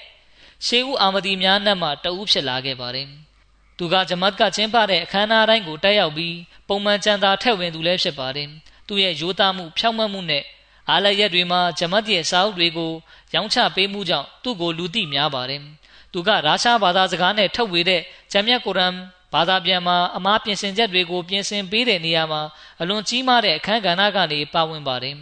[0.66, 3.08] ရှေးဦးအာမဒီများနဲ့မှတဦးဖြစ်လာခဲ့ပါတယ်။
[3.78, 6.36] သူကဂျမတ်ကကျင်းပတဲ့အခမ်းအနားတိုင်းကိုတက်ရောက်ပြီး
[6.68, 8.48] ပုံမှန်ကြံသာထက်ဝင်သူလည်းဖြစ်ပါတယ်။
[8.86, 10.44] သူ့ရဲ့ရိုးသားမှုဖြောင့်မတ်မှုနဲ့
[10.88, 12.92] အားလရက်တွေမှာဂျမတ်ရဲ့စာအုပ်တွေကို
[13.34, 15.62] ရောင်းချပေးမှုကြောင့်သူ့ကိုလူသိများပါတယ်။
[16.12, 18.02] သူကရာရှားဘာသာစကားနဲ့ထုတ်ဝေတဲ့
[18.32, 18.94] ဂျမ်မြတ်ကုရ်အန်
[19.34, 22.42] ဘာသာပြန်မှာအမားပြင်ဆင်ချက်တွေကိုပြင်ဆင်ပေးတဲ့နေရာမှာ
[22.80, 25.16] အလွန်ကြီးမားတဲ့အခမ်းကဏ္ဍကနေပါဝင်ပါတယ်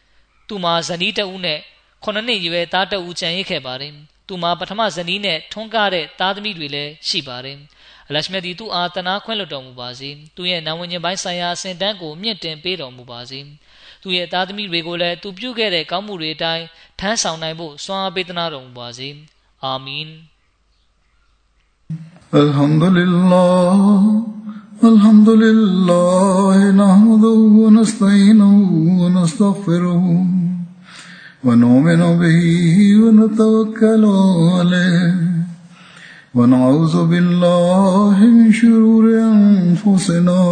[0.48, 1.58] ။သူမှာဇနီးတဦးနဲ့
[2.04, 3.94] ခုနှစ်နှစ်ရွယ်သားတဦးကျန်ရစ်ခဲ့ပါတယ်။
[4.31, 7.57] သူမှာပထမဇနီးနဲ့ထွန်းကားတဲ့သားသမီးတွေလည်းရှိပါတယ်။
[8.09, 13.39] အလရှမြတ်ဒီသူအားတနာခွင့်လွှတ်တော်မူပါစေ။သူရဲ့နာဝင်ခြင်းပိုင်းဆိုင်ရာအစဉ်တန်းကိုမြင့်တင်ပေးတော်မူပါစေ။
[14.01, 16.65] သူရဲ့သားသမီးတွေကိုလည်းသူပြုခဲ့တဲ့ကောင်းမှုတွေအတိုင်း
[16.99, 19.09] ထမ်းဆောင်နိုင်ဖို့စွမ်းအားပေးသနာတော်မူပါစေ။
[19.63, 20.09] အာမင်။
[22.43, 23.79] الحمد لله
[24.83, 28.53] الحمد لله نحمده ونستعينه
[29.01, 30.03] ونستغفره
[31.44, 34.04] ونؤمن به ونتوكل
[34.54, 35.14] عليه.
[36.34, 40.42] ونعوذ بالله من شرور أنفسنا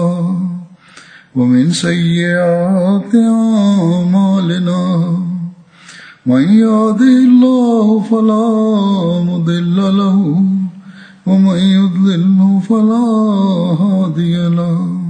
[1.37, 4.83] ومن سيئات أعمالنا.
[6.27, 8.49] من يهده الله فلا
[9.31, 10.19] مضل له
[11.27, 13.07] ومن يضلله فلا
[13.83, 15.10] هادي له.